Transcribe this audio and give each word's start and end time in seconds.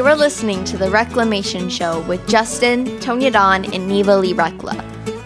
You're 0.00 0.16
listening 0.16 0.64
to 0.64 0.78
the 0.78 0.88
Reclamation 0.88 1.68
Show 1.68 2.00
with 2.08 2.26
Justin, 2.26 2.86
Tonya 3.00 3.30
Don, 3.30 3.66
and 3.66 3.86
Neva 3.86 4.16
Lee 4.16 4.32
Rekla, 4.32 4.74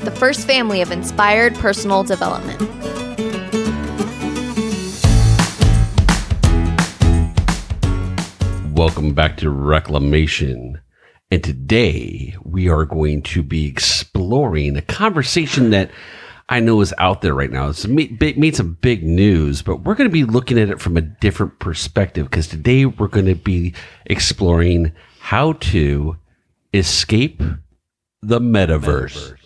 the 0.01 0.11
first 0.11 0.49
family 0.49 0.83
of 0.83 0.91
inspired 0.91 1.55
personal 1.55 2.03
development. 2.03 2.61
Welcome 8.77 9.15
back 9.15 9.37
to 9.37 9.49
Reclamation. 9.49 10.81
And 11.31 11.45
today 11.45 12.35
we 12.43 12.69
are 12.69 12.85
going 12.85 13.23
to 13.23 13.45
be 13.45 13.69
exploring 13.69 14.77
a 14.77 14.83
conversation 14.83 15.71
that 15.71 15.93
I 16.49 16.61
know 16.61 16.81
is 16.83 16.93
out 16.99 17.23
there 17.23 17.35
right 17.35 17.51
now. 17.51 17.69
It's 17.69 17.87
made, 17.87 18.21
made 18.21 18.55
some 18.55 18.75
big 18.81 19.03
news, 19.03 19.63
but 19.63 19.83
we're 19.83 19.95
going 19.95 20.09
to 20.09 20.13
be 20.13 20.25
looking 20.25 20.59
at 20.59 20.69
it 20.69 20.81
from 20.81 20.97
a 20.97 21.01
different 21.01 21.59
perspective 21.59 22.29
because 22.29 22.49
today 22.49 22.85
we're 22.85 23.09
going 23.09 23.27
to 23.27 23.35
be 23.35 23.75
exploring 24.07 24.93
how 25.21 25.55
to 25.55 26.17
escape 26.75 27.43
the 28.21 28.41
metaverse. 28.41 29.37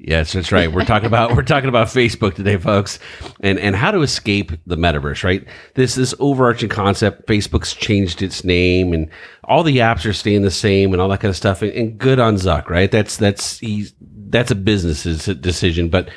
Yes, 0.00 0.32
that's 0.32 0.52
right. 0.52 0.72
We're 0.72 0.84
talking 0.84 1.08
about 1.08 1.34
we're 1.34 1.42
talking 1.42 1.68
about 1.68 1.88
Facebook 1.88 2.34
today, 2.34 2.56
folks, 2.56 3.00
and 3.40 3.58
and 3.58 3.74
how 3.74 3.90
to 3.90 4.02
escape 4.02 4.52
the 4.64 4.76
metaverse. 4.76 5.24
Right, 5.24 5.44
this 5.74 5.96
this 5.96 6.14
overarching 6.20 6.68
concept. 6.68 7.26
Facebook's 7.26 7.74
changed 7.74 8.22
its 8.22 8.44
name, 8.44 8.92
and 8.92 9.10
all 9.42 9.64
the 9.64 9.78
apps 9.78 10.08
are 10.08 10.12
staying 10.12 10.42
the 10.42 10.52
same, 10.52 10.92
and 10.92 11.02
all 11.02 11.08
that 11.08 11.18
kind 11.18 11.30
of 11.30 11.36
stuff. 11.36 11.62
And, 11.62 11.72
and 11.72 11.98
good 11.98 12.20
on 12.20 12.36
Zuck, 12.36 12.70
right? 12.70 12.88
That's 12.88 13.16
that's 13.16 13.58
he's 13.58 13.92
that's 14.30 14.50
a 14.50 14.54
business 14.54 15.02
decision. 15.26 15.88
But 15.88 16.10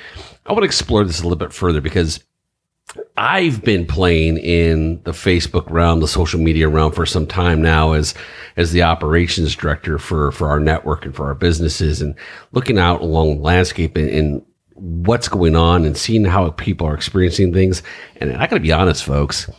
I 0.45 0.51
want 0.51 0.63
to 0.63 0.65
explore 0.65 1.03
this 1.03 1.19
a 1.19 1.23
little 1.23 1.37
bit 1.37 1.53
further 1.53 1.81
because 1.81 2.23
I've 3.17 3.63
been 3.63 3.85
playing 3.85 4.37
in 4.37 5.01
the 5.03 5.11
Facebook 5.11 5.69
realm, 5.69 5.99
the 5.99 6.07
social 6.07 6.39
media 6.39 6.67
realm 6.67 6.91
for 6.91 7.05
some 7.05 7.27
time 7.27 7.61
now 7.61 7.93
as 7.93 8.13
as 8.57 8.71
the 8.71 8.83
operations 8.83 9.55
director 9.55 9.97
for 9.97 10.31
for 10.31 10.49
our 10.49 10.59
network 10.59 11.05
and 11.05 11.15
for 11.15 11.27
our 11.27 11.35
businesses 11.35 12.01
and 12.01 12.15
looking 12.51 12.77
out 12.77 13.01
along 13.01 13.37
the 13.37 13.43
landscape 13.43 13.95
and, 13.95 14.09
and 14.09 14.45
what's 14.73 15.29
going 15.29 15.55
on 15.55 15.85
and 15.85 15.95
seeing 15.95 16.25
how 16.25 16.49
people 16.51 16.87
are 16.87 16.95
experiencing 16.95 17.53
things. 17.53 17.83
And 18.17 18.33
I 18.33 18.47
got 18.47 18.55
to 18.55 18.59
be 18.59 18.71
honest, 18.71 19.03
folks, 19.03 19.49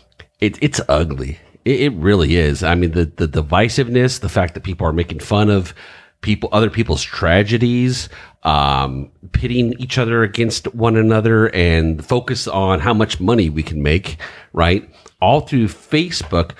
it, 0.41 0.58
it's 0.61 0.80
ugly. 0.89 1.39
It, 1.64 1.80
it 1.80 1.92
really 1.92 2.36
is. 2.36 2.62
I 2.62 2.75
mean, 2.75 2.91
the 2.91 3.06
the 3.06 3.28
divisiveness, 3.28 4.20
the 4.20 4.28
fact 4.28 4.55
that 4.55 4.64
people 4.64 4.86
are 4.86 4.92
making 4.92 5.20
fun 5.20 5.48
of 5.48 5.75
people, 6.23 6.48
other 6.53 6.70
people's 6.70 7.03
tragedies, 7.03 8.09
um, 8.45 9.11
pitting 9.33 9.75
each 9.78 9.98
other 9.98 10.23
against 10.23 10.73
one 10.75 10.97
another 10.97 11.55
and 11.55 12.05
focus 12.05 12.48
on 12.48 12.81
how 12.81 12.95
much 12.95 13.20
money 13.20 13.51
we 13.51 13.62
can 13.62 13.83
make, 13.83 14.17
right? 14.53 14.89
All 15.20 15.41
through 15.41 15.67
Facebook 15.67 16.53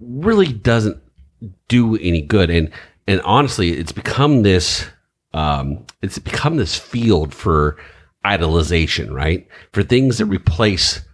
really 0.00 0.52
doesn't 0.52 1.00
do 1.68 1.96
any 1.96 2.22
good. 2.22 2.50
And, 2.50 2.70
and 3.06 3.20
honestly, 3.22 3.72
it's 3.72 3.92
become 3.92 4.42
this, 4.42 4.86
um, 5.32 5.84
it's 6.02 6.18
become 6.18 6.56
this 6.56 6.78
field 6.78 7.34
for 7.34 7.76
idolization, 8.24 9.12
right? 9.12 9.46
For 9.72 9.82
things 9.82 10.18
that 10.18 10.26
replace 10.26 11.04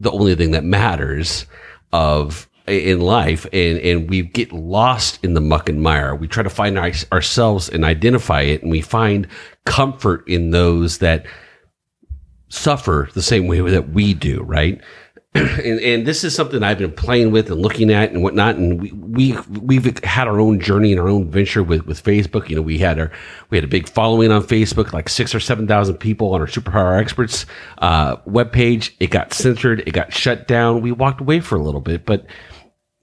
the 0.00 0.10
only 0.10 0.34
thing 0.34 0.50
that 0.52 0.64
matters 0.64 1.46
of 1.92 2.48
in 2.70 3.00
life 3.00 3.44
and, 3.52 3.78
and 3.78 4.08
we 4.08 4.22
get 4.22 4.52
lost 4.52 5.22
in 5.24 5.34
the 5.34 5.40
muck 5.40 5.68
and 5.68 5.82
mire. 5.82 6.14
We 6.14 6.28
try 6.28 6.42
to 6.42 6.50
find 6.50 6.78
our, 6.78 6.92
ourselves 7.12 7.68
and 7.68 7.84
identify 7.84 8.42
it, 8.42 8.62
and 8.62 8.70
we 8.70 8.80
find 8.80 9.26
comfort 9.64 10.26
in 10.28 10.50
those 10.50 10.98
that 10.98 11.26
suffer 12.48 13.08
the 13.14 13.22
same 13.22 13.46
way 13.46 13.60
that 13.60 13.90
we 13.90 14.14
do, 14.14 14.42
right? 14.42 14.80
and, 15.34 15.78
and 15.78 16.06
this 16.06 16.24
is 16.24 16.34
something 16.34 16.64
I've 16.64 16.78
been 16.78 16.90
playing 16.90 17.30
with 17.30 17.52
and 17.52 17.62
looking 17.62 17.92
at 17.92 18.10
and 18.10 18.20
whatnot. 18.20 18.56
And 18.56 18.82
we, 18.82 18.90
we 18.90 19.38
we've 19.60 20.02
had 20.02 20.26
our 20.26 20.40
own 20.40 20.58
journey 20.58 20.90
and 20.90 21.00
our 21.00 21.08
own 21.08 21.30
venture 21.30 21.62
with, 21.62 21.86
with 21.86 22.02
Facebook. 22.02 22.48
You 22.48 22.56
know, 22.56 22.62
we 22.62 22.78
had 22.78 22.98
our 22.98 23.12
we 23.48 23.56
had 23.56 23.62
a 23.62 23.68
big 23.68 23.88
following 23.88 24.32
on 24.32 24.42
Facebook, 24.42 24.92
like 24.92 25.08
six 25.08 25.32
or 25.32 25.38
seven 25.38 25.68
thousand 25.68 25.98
people 25.98 26.34
on 26.34 26.40
our 26.40 26.48
Superpower 26.48 27.00
Experts 27.00 27.46
uh, 27.78 28.16
webpage. 28.26 28.90
It 28.98 29.10
got 29.10 29.32
censored, 29.32 29.84
it 29.86 29.92
got 29.92 30.12
shut 30.12 30.48
down. 30.48 30.82
We 30.82 30.90
walked 30.90 31.20
away 31.20 31.38
for 31.38 31.54
a 31.54 31.62
little 31.62 31.80
bit, 31.80 32.04
but 32.04 32.26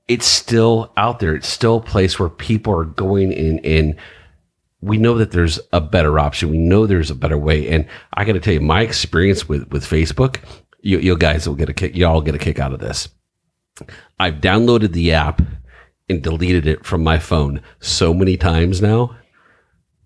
it's 0.08 0.26
still 0.26 0.92
out 0.98 1.20
there. 1.20 1.36
It's 1.36 1.48
still 1.48 1.78
a 1.78 1.82
place 1.82 2.20
where 2.20 2.30
people 2.30 2.74
are 2.78 2.86
going 2.86 3.32
in 3.32 3.60
and 3.60 3.96
we 4.82 4.98
know 4.98 5.18
that 5.18 5.32
there's 5.32 5.60
a 5.74 5.82
better 5.82 6.20
option. 6.20 6.50
We 6.50 6.60
know 6.60 6.86
there's 6.86 7.12
a 7.12 7.16
better 7.16 7.38
way. 7.38 7.68
And 7.70 7.88
I 8.14 8.26
got 8.26 8.34
to 8.34 8.40
tell 8.40 8.54
you, 8.54 8.62
my 8.62 8.82
experience 8.82 9.50
with, 9.50 9.68
with 9.72 9.84
Facebook, 9.84 10.40
you, 10.82 11.00
you 11.00 11.18
guys 11.18 11.48
will 11.48 11.56
get 11.56 11.70
a 11.70 11.74
kick. 11.74 11.96
Y'all 11.96 12.22
get 12.22 12.36
a 12.36 12.40
kick 12.40 12.60
out 12.60 12.74
of 12.74 12.80
this. 12.80 13.10
I've 14.20 14.36
downloaded 14.36 14.94
the 14.94 15.14
app 15.14 15.42
and 16.10 16.22
deleted 16.22 16.68
it 16.68 16.86
from 16.86 17.04
my 17.04 17.20
phone 17.20 17.62
so 17.80 18.14
many 18.14 18.38
times 18.38 18.82
now 18.82 19.16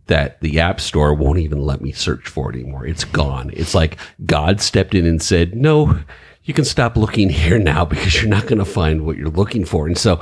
that 0.08 0.42
the 0.42 0.60
app 0.60 0.82
store 0.82 1.14
won't 1.14 1.40
even 1.40 1.62
let 1.62 1.82
me 1.82 1.92
search 1.92 2.28
for 2.28 2.50
it 2.50 2.56
anymore. 2.56 2.86
It's 2.86 3.04
gone. 3.04 3.52
It's 3.54 3.76
like 3.76 3.98
God 4.26 4.60
stepped 4.60 4.96
in 4.96 5.06
and 5.06 5.22
said, 5.22 5.56
no, 5.56 6.00
you 6.44 6.54
can 6.54 6.66
stop 6.66 6.98
looking 6.98 7.30
here 7.42 7.60
now 7.60 7.86
because 7.86 8.22
you're 8.22 8.30
not 8.30 8.48
going 8.48 8.60
to 8.60 8.66
find 8.66 9.06
what 9.06 9.18
you're 9.18 9.30
looking 9.30 9.66
for. 9.66 9.88
And 9.88 9.98
so 9.98 10.20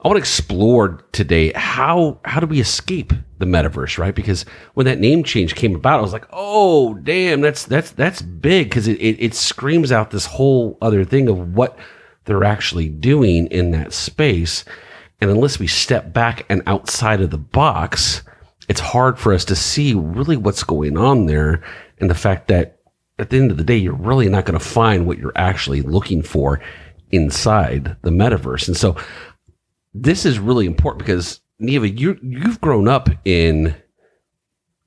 I 0.00 0.06
want 0.06 0.16
to 0.16 0.20
explore 0.20 1.04
today 1.10 1.52
how 1.54 2.20
how 2.24 2.38
do 2.38 2.46
we 2.46 2.60
escape 2.60 3.12
the 3.38 3.46
metaverse, 3.46 3.98
right? 3.98 4.14
Because 4.14 4.44
when 4.74 4.86
that 4.86 5.00
name 5.00 5.24
change 5.24 5.56
came 5.56 5.74
about, 5.74 5.98
I 5.98 6.02
was 6.02 6.12
like, 6.12 6.26
oh 6.32 6.94
damn, 6.94 7.40
that's 7.40 7.64
that's 7.64 7.90
that's 7.90 8.22
big 8.22 8.68
because 8.68 8.86
it, 8.86 9.00
it, 9.00 9.20
it 9.20 9.34
screams 9.34 9.90
out 9.90 10.10
this 10.10 10.26
whole 10.26 10.78
other 10.80 11.04
thing 11.04 11.28
of 11.28 11.54
what 11.54 11.76
they're 12.26 12.44
actually 12.44 12.88
doing 12.88 13.48
in 13.48 13.72
that 13.72 13.92
space. 13.92 14.64
And 15.20 15.30
unless 15.30 15.58
we 15.58 15.66
step 15.66 16.12
back 16.12 16.46
and 16.48 16.62
outside 16.66 17.20
of 17.20 17.30
the 17.30 17.38
box, 17.38 18.22
it's 18.68 18.80
hard 18.80 19.18
for 19.18 19.32
us 19.34 19.44
to 19.46 19.56
see 19.56 19.94
really 19.94 20.36
what's 20.36 20.62
going 20.62 20.96
on 20.96 21.26
there 21.26 21.62
and 21.98 22.08
the 22.08 22.14
fact 22.14 22.46
that 22.48 22.77
at 23.18 23.30
the 23.30 23.36
end 23.36 23.50
of 23.50 23.56
the 23.56 23.64
day, 23.64 23.76
you're 23.76 23.94
really 23.94 24.28
not 24.28 24.44
going 24.44 24.58
to 24.58 24.64
find 24.64 25.06
what 25.06 25.18
you're 25.18 25.32
actually 25.36 25.82
looking 25.82 26.22
for 26.22 26.60
inside 27.10 27.96
the 28.02 28.10
metaverse. 28.10 28.68
And 28.68 28.76
so 28.76 28.96
this 29.94 30.24
is 30.24 30.38
really 30.38 30.66
important 30.66 31.00
because 31.00 31.40
Neva, 31.58 31.88
you 31.88 32.18
you've 32.22 32.60
grown 32.60 32.86
up 32.86 33.08
in 33.24 33.74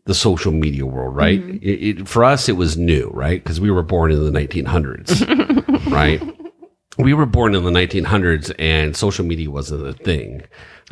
the 0.06 0.14
social 0.14 0.52
media 0.52 0.86
world, 0.86 1.16
right? 1.16 1.42
Mm-hmm. 1.42 1.58
It, 1.62 2.00
it, 2.00 2.08
for 2.08 2.24
us, 2.24 2.50
it 2.50 2.53
was 2.53 2.78
new, 2.78 3.09
right? 3.14 3.44
Because 3.44 3.59
we 3.59 3.69
were 3.69 3.84
born 3.84 4.12
in 4.12 4.24
the 4.24 4.31
1900s, 4.31 5.92
right? 5.92 6.22
We 6.98 7.13
were 7.13 7.25
born 7.25 7.56
in 7.56 7.63
the 7.63 7.72
1900s, 7.72 8.53
and 8.58 8.96
social 8.96 9.25
media 9.25 9.52
wasn't 9.52 9.86
a 9.86 9.94
thing. 9.94 10.44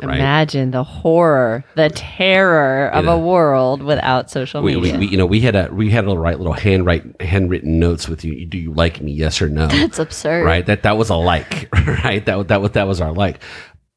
Right? 0.02 0.16
Imagine 0.16 0.70
the 0.70 0.84
horror, 0.84 1.64
the 1.74 1.90
terror 1.90 2.88
of 2.88 3.06
a 3.06 3.18
world 3.18 3.82
without 3.82 4.30
social 4.30 4.62
we, 4.62 4.76
media. 4.76 4.92
We, 4.94 4.98
we, 4.98 5.06
you 5.08 5.16
know, 5.16 5.26
we 5.26 5.40
had 5.40 5.56
a 5.56 5.68
we 5.72 5.90
had 5.90 6.02
to 6.02 6.16
write 6.16 6.38
little 6.38 6.52
handwrite 6.52 7.20
handwritten 7.20 7.78
notes 7.78 8.08
with 8.08 8.24
you. 8.24 8.46
Do 8.46 8.58
you 8.58 8.72
like 8.72 9.00
me? 9.00 9.12
Yes 9.12 9.40
or 9.42 9.48
no? 9.48 9.66
That's 9.68 9.98
absurd, 9.98 10.44
right? 10.44 10.64
That 10.64 10.82
that 10.84 10.96
was 10.96 11.10
a 11.10 11.16
like, 11.16 11.68
right? 11.86 12.24
That 12.24 12.48
that 12.48 12.60
was 12.60 12.70
that 12.72 12.86
was 12.86 13.00
our 13.00 13.12
like. 13.12 13.42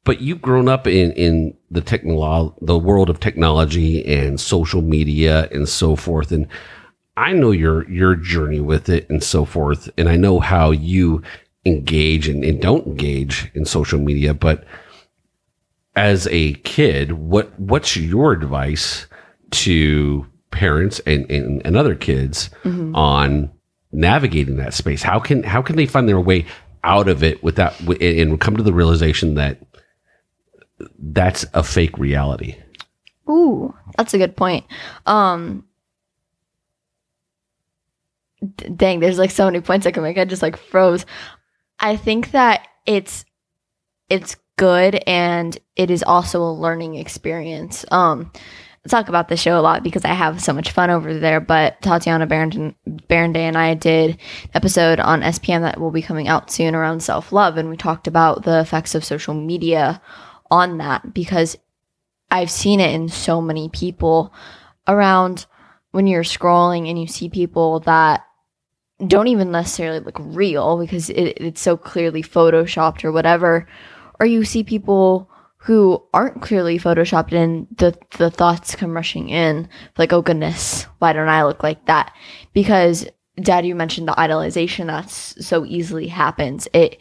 But 0.04 0.20
you've 0.20 0.42
grown 0.42 0.68
up 0.68 0.86
in 0.86 1.12
in 1.12 1.56
the 1.70 1.80
technolo- 1.80 2.54
the 2.60 2.78
world 2.78 3.08
of 3.08 3.20
technology 3.20 4.04
and 4.04 4.38
social 4.38 4.82
media 4.82 5.48
and 5.50 5.68
so 5.68 5.96
forth, 5.96 6.30
and 6.30 6.46
I 7.16 7.32
know 7.32 7.50
your 7.52 7.88
your 7.90 8.14
journey 8.14 8.60
with 8.60 8.88
it 8.88 9.08
and 9.08 9.22
so 9.22 9.44
forth, 9.44 9.88
and 9.96 10.08
I 10.08 10.16
know 10.16 10.40
how 10.40 10.70
you 10.72 11.22
engage 11.64 12.28
and, 12.28 12.44
and 12.44 12.60
don't 12.60 12.86
engage 12.86 13.50
in 13.54 13.64
social 13.64 13.98
media, 13.98 14.34
but 14.34 14.64
as 15.96 16.26
a 16.30 16.54
kid, 16.54 17.12
what 17.12 17.58
what's 17.58 17.96
your 17.96 18.32
advice 18.32 19.06
to 19.50 20.26
parents 20.50 21.00
and, 21.00 21.30
and, 21.30 21.64
and 21.64 21.76
other 21.76 21.94
kids 21.94 22.50
mm-hmm. 22.64 22.94
on 22.94 23.50
navigating 23.92 24.56
that 24.56 24.74
space? 24.74 25.02
How 25.02 25.18
can 25.18 25.42
how 25.42 25.62
can 25.62 25.76
they 25.76 25.86
find 25.86 26.08
their 26.08 26.20
way 26.20 26.46
out 26.82 27.08
of 27.08 27.22
it 27.22 27.42
without 27.42 27.78
and 27.80 28.40
come 28.40 28.56
to 28.56 28.62
the 28.62 28.72
realization 28.72 29.34
that 29.34 29.60
that's 30.98 31.46
a 31.54 31.62
fake 31.62 31.98
reality? 31.98 32.56
Ooh, 33.28 33.74
that's 33.96 34.14
a 34.14 34.18
good 34.18 34.36
point. 34.36 34.66
Um, 35.06 35.64
dang, 38.76 39.00
there's 39.00 39.18
like 39.18 39.30
so 39.30 39.46
many 39.46 39.60
points 39.60 39.86
I 39.86 39.92
can 39.92 40.02
make. 40.02 40.18
I 40.18 40.24
just 40.24 40.42
like 40.42 40.56
froze. 40.56 41.06
I 41.80 41.96
think 41.96 42.32
that 42.32 42.66
it's 42.86 43.24
it's 44.08 44.36
good 44.56 45.02
and 45.06 45.58
it 45.76 45.90
is 45.90 46.02
also 46.02 46.42
a 46.42 46.52
learning 46.52 46.96
experience. 46.96 47.84
Um, 47.90 48.30
I 48.84 48.88
talk 48.88 49.08
about 49.08 49.28
the 49.28 49.36
show 49.36 49.58
a 49.58 49.62
lot 49.62 49.82
because 49.82 50.04
I 50.04 50.12
have 50.12 50.42
so 50.42 50.52
much 50.52 50.70
fun 50.70 50.90
over 50.90 51.18
there. 51.18 51.40
But 51.40 51.80
Tatiana 51.80 52.26
Barrington, 52.26 52.74
Barronday 52.86 53.36
and 53.36 53.56
I 53.56 53.74
did 53.74 54.18
episode 54.52 55.00
on 55.00 55.22
SPM 55.22 55.62
that 55.62 55.80
will 55.80 55.90
be 55.90 56.02
coming 56.02 56.28
out 56.28 56.50
soon 56.50 56.74
around 56.74 57.02
self 57.02 57.32
love, 57.32 57.56
and 57.56 57.70
we 57.70 57.76
talked 57.76 58.06
about 58.06 58.44
the 58.44 58.60
effects 58.60 58.94
of 58.94 59.04
social 59.04 59.32
media 59.32 60.02
on 60.50 60.78
that 60.78 61.14
because 61.14 61.56
I've 62.30 62.50
seen 62.50 62.80
it 62.80 62.94
in 62.94 63.08
so 63.08 63.40
many 63.40 63.70
people 63.70 64.34
around 64.86 65.46
when 65.92 66.06
you're 66.06 66.22
scrolling 66.22 66.88
and 66.90 67.00
you 67.00 67.06
see 67.06 67.30
people 67.30 67.80
that 67.80 68.24
don't 69.06 69.28
even 69.28 69.50
necessarily 69.50 70.00
look 70.00 70.16
real 70.20 70.78
because 70.78 71.08
it, 71.08 71.38
it's 71.40 71.60
so 71.60 71.76
clearly 71.76 72.22
photoshopped 72.22 73.04
or 73.04 73.12
whatever 73.12 73.66
or 74.20 74.26
you 74.26 74.44
see 74.44 74.62
people 74.62 75.30
who 75.64 76.02
aren't 76.12 76.42
clearly 76.42 76.78
photoshopped 76.78 77.32
and 77.32 77.66
the 77.78 77.96
the 78.18 78.30
thoughts 78.30 78.76
come 78.76 78.94
rushing 78.94 79.30
in 79.30 79.66
like 79.96 80.12
oh 80.12 80.20
goodness 80.20 80.82
why 80.98 81.12
don't 81.12 81.28
i 81.28 81.44
look 81.44 81.62
like 81.62 81.84
that? 81.86 82.14
Because 82.52 83.06
dad 83.40 83.66
you 83.66 83.74
mentioned 83.74 84.06
the 84.06 84.12
idolization 84.12 84.86
that's 84.86 85.44
so 85.44 85.64
easily 85.64 86.06
happens. 86.08 86.68
It 86.72 86.98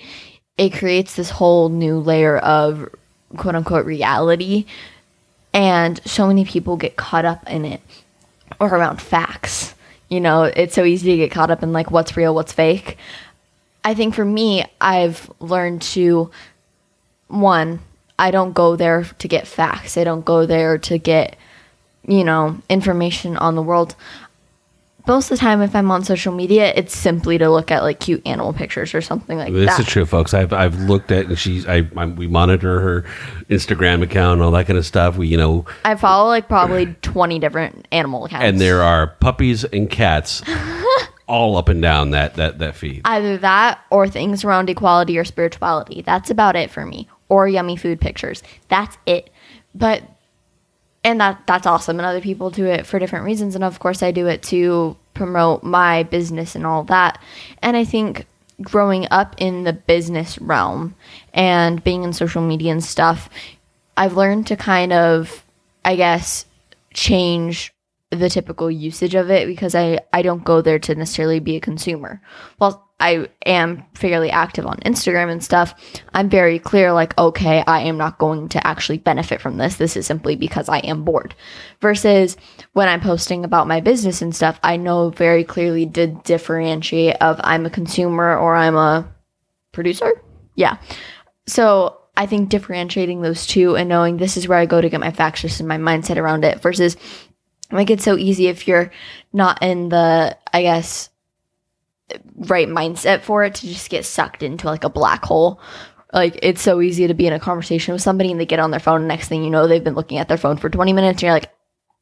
it 0.57 0.73
creates 0.73 1.15
this 1.15 1.29
whole 1.29 1.69
new 1.69 1.99
layer 1.99 2.37
of 2.37 2.89
quote 3.37 3.55
unquote 3.55 3.85
reality 3.85 4.65
and 5.53 6.01
so 6.05 6.27
many 6.27 6.45
people 6.45 6.77
get 6.77 6.95
caught 6.95 7.25
up 7.25 7.49
in 7.49 7.65
it 7.65 7.81
or 8.59 8.67
around 8.67 9.01
facts. 9.01 9.75
You 10.09 10.21
know 10.21 10.43
it's 10.43 10.73
so 10.73 10.83
easy 10.83 11.11
to 11.11 11.17
get 11.17 11.31
caught 11.31 11.51
up 11.51 11.63
in 11.63 11.73
like 11.73 11.91
what's 11.91 12.15
real 12.15 12.33
what's 12.33 12.53
fake. 12.53 12.97
I 13.83 13.93
think 13.93 14.15
for 14.15 14.23
me 14.23 14.65
i've 14.79 15.29
learned 15.41 15.81
to 15.81 16.31
one 17.33 17.79
I 18.17 18.31
don't 18.31 18.53
go 18.53 18.75
there 18.75 19.03
to 19.03 19.27
get 19.27 19.47
facts. 19.47 19.97
I 19.97 20.03
don't 20.03 20.23
go 20.23 20.45
there 20.45 20.77
to 20.77 20.97
get, 20.97 21.35
you 22.07 22.23
know, 22.23 22.59
information 22.69 23.37
on 23.37 23.55
the 23.55 23.61
world. 23.61 23.95
Most 25.05 25.25
of 25.25 25.37
the 25.37 25.41
time, 25.41 25.61
if 25.61 25.75
I'm 25.75 25.91
on 25.91 26.05
social 26.05 26.31
media, 26.33 26.71
it's 26.73 26.95
simply 26.95 27.37
to 27.37 27.49
look 27.49 27.71
at 27.71 27.83
like 27.83 27.99
cute 27.99 28.25
animal 28.25 28.53
pictures 28.53 28.93
or 28.93 29.01
something 29.01 29.37
like 29.37 29.51
that. 29.51 29.59
This 29.59 29.79
is 29.79 29.85
true, 29.87 30.05
folks. 30.05 30.33
I've 30.33 30.53
I've 30.53 30.79
looked 30.79 31.11
at 31.11 31.25
and 31.25 31.37
she's 31.37 31.67
I, 31.67 31.89
I 31.97 32.05
we 32.05 32.27
monitor 32.27 32.79
her 32.79 33.01
Instagram 33.49 34.01
account 34.01 34.35
and 34.35 34.43
all 34.43 34.51
that 34.51 34.67
kind 34.67 34.79
of 34.79 34.85
stuff. 34.85 35.17
We 35.17 35.27
you 35.27 35.35
know, 35.35 35.65
I 35.83 35.95
follow 35.95 36.29
like 36.29 36.47
probably 36.47 36.95
20 37.01 37.39
different 37.39 37.85
animal 37.91 38.25
accounts. 38.25 38.45
and 38.45 38.61
there 38.61 38.81
are 38.81 39.07
puppies 39.07 39.65
and 39.65 39.89
cats 39.89 40.41
all 41.27 41.57
up 41.57 41.67
and 41.67 41.81
down 41.81 42.11
that 42.11 42.35
that 42.35 42.59
that 42.59 42.75
feed. 42.75 43.01
Either 43.03 43.37
that 43.39 43.81
or 43.89 44.07
things 44.07 44.45
around 44.45 44.69
equality 44.69 45.17
or 45.17 45.25
spirituality. 45.25 46.01
That's 46.01 46.29
about 46.29 46.55
it 46.55 46.71
for 46.71 46.85
me. 46.85 47.09
Or 47.33 47.47
yummy 47.47 47.75
food 47.75 47.99
pictures. 47.99 48.43
That's 48.67 48.95
it. 49.07 49.31
But 49.73 50.03
and 51.03 51.19
that 51.19 51.41
that's 51.47 51.65
awesome 51.65 51.99
and 51.99 52.05
other 52.05 52.21
people 52.21 52.49
do 52.49 52.65
it 52.65 52.85
for 52.85 52.99
different 52.99 53.25
reasons 53.25 53.55
and 53.55 53.63
of 53.63 53.79
course 53.79 54.03
I 54.03 54.11
do 54.11 54.27
it 54.27 54.43
to 54.43 54.95
promote 55.15 55.63
my 55.63 56.03
business 56.03 56.55
and 56.55 56.65
all 56.65 56.83
that. 56.85 57.19
And 57.61 57.75
I 57.75 57.85
think 57.85 58.27
growing 58.61 59.07
up 59.09 59.35
in 59.39 59.63
the 59.63 59.73
business 59.73 60.39
realm 60.39 60.95
and 61.33 61.83
being 61.83 62.03
in 62.03 62.13
social 62.13 62.41
media 62.41 62.71
and 62.71 62.83
stuff, 62.83 63.29
I've 63.97 64.15
learned 64.15 64.47
to 64.47 64.55
kind 64.55 64.93
of 64.93 65.43
I 65.83 65.95
guess 65.95 66.45
change 66.93 67.73
the 68.11 68.29
typical 68.29 68.69
usage 68.69 69.15
of 69.15 69.31
it 69.31 69.47
because 69.47 69.73
I, 69.73 69.99
I 70.13 70.21
don't 70.21 70.43
go 70.43 70.61
there 70.61 70.79
to 70.79 70.93
necessarily 70.93 71.39
be 71.39 71.55
a 71.55 71.59
consumer. 71.59 72.21
Well, 72.59 72.87
I 73.03 73.27
am 73.45 73.83
fairly 73.95 74.31
active 74.31 74.65
on 74.65 74.77
Instagram 74.85 75.29
and 75.29 75.43
stuff. 75.43 75.75
I'm 76.13 76.29
very 76.29 76.57
clear, 76.57 76.93
like, 76.93 77.17
okay, 77.17 77.61
I 77.67 77.81
am 77.81 77.97
not 77.97 78.17
going 78.17 78.47
to 78.49 78.65
actually 78.65 78.99
benefit 78.99 79.41
from 79.41 79.57
this. 79.57 79.75
This 79.75 79.97
is 79.97 80.07
simply 80.07 80.37
because 80.37 80.69
I 80.69 80.77
am 80.79 81.03
bored. 81.03 81.35
Versus 81.81 82.37
when 82.71 82.87
I'm 82.87 83.01
posting 83.01 83.43
about 83.43 83.67
my 83.67 83.81
business 83.81 84.21
and 84.21 84.33
stuff, 84.33 84.57
I 84.63 84.77
know 84.77 85.09
very 85.09 85.43
clearly 85.43 85.85
to 85.87 86.07
differentiate 86.07 87.17
of 87.19 87.41
I'm 87.43 87.65
a 87.65 87.69
consumer 87.69 88.37
or 88.37 88.55
I'm 88.55 88.77
a 88.77 89.13
producer. 89.73 90.21
Yeah. 90.55 90.77
So 91.45 91.99
I 92.15 92.25
think 92.25 92.47
differentiating 92.47 93.21
those 93.21 93.45
two 93.45 93.75
and 93.75 93.89
knowing 93.89 94.15
this 94.15 94.37
is 94.37 94.47
where 94.47 94.59
I 94.59 94.65
go 94.65 94.79
to 94.79 94.89
get 94.89 95.01
my 95.01 95.11
facts 95.11 95.59
in 95.59 95.67
my 95.67 95.77
mindset 95.77 96.15
around 96.15 96.45
it 96.45 96.61
versus 96.61 96.95
like 97.69 97.89
it's 97.89 98.03
so 98.05 98.17
easy 98.17 98.47
if 98.47 98.67
you're 98.67 98.91
not 99.33 99.63
in 99.63 99.89
the 99.89 100.37
i 100.53 100.61
guess 100.61 101.09
right 102.35 102.67
mindset 102.67 103.21
for 103.21 103.43
it 103.43 103.55
to 103.55 103.67
just 103.67 103.89
get 103.89 104.05
sucked 104.05 104.43
into 104.43 104.67
like 104.67 104.83
a 104.83 104.89
black 104.89 105.23
hole 105.25 105.59
like 106.13 106.37
it's 106.43 106.61
so 106.61 106.81
easy 106.81 107.07
to 107.07 107.13
be 107.13 107.25
in 107.25 107.33
a 107.33 107.39
conversation 107.39 107.93
with 107.93 108.01
somebody 108.01 108.31
and 108.31 108.39
they 108.39 108.45
get 108.45 108.59
on 108.59 108.71
their 108.71 108.79
phone 108.79 109.01
and 109.01 109.07
next 109.07 109.27
thing 109.29 109.43
you 109.43 109.49
know 109.49 109.67
they've 109.67 109.83
been 109.83 109.95
looking 109.95 110.17
at 110.17 110.27
their 110.27 110.37
phone 110.37 110.57
for 110.57 110.69
20 110.69 110.93
minutes 110.93 111.17
and 111.17 111.21
you're 111.23 111.31
like 111.33 111.49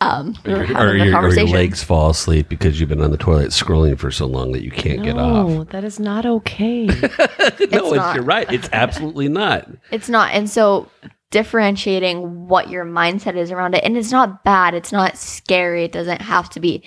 um 0.01 0.35
we're 0.45 0.57
Or, 0.57 0.89
or 0.89 0.95
your, 0.95 1.17
or 1.17 1.29
your 1.29 1.47
legs 1.47 1.83
fall 1.83 2.09
asleep 2.09 2.49
because 2.49 2.79
you've 2.79 2.89
been 2.89 3.01
on 3.01 3.11
the 3.11 3.17
toilet 3.17 3.49
scrolling 3.49 3.97
for 3.97 4.09
so 4.11 4.25
long 4.25 4.51
that 4.51 4.63
you 4.63 4.71
can't 4.71 5.03
get 5.03 5.17
off. 5.17 5.69
That 5.69 5.83
is 5.83 5.99
not 5.99 6.25
okay. 6.25 6.85
no, 6.87 6.95
it's 6.97 7.91
not. 7.91 8.15
you're 8.15 8.23
right. 8.23 8.51
It's 8.51 8.67
absolutely 8.73 9.29
not. 9.29 9.69
It's 9.91 10.09
not. 10.09 10.33
And 10.33 10.49
so 10.49 10.89
differentiating 11.29 12.47
what 12.47 12.69
your 12.69 12.83
mindset 12.83 13.35
is 13.35 13.51
around 13.51 13.75
it. 13.75 13.83
And 13.83 13.95
it's 13.95 14.11
not 14.11 14.43
bad. 14.43 14.73
It's 14.73 14.91
not 14.91 15.17
scary. 15.17 15.85
It 15.85 15.91
doesn't 15.91 16.21
have 16.21 16.49
to 16.51 16.59
be 16.59 16.83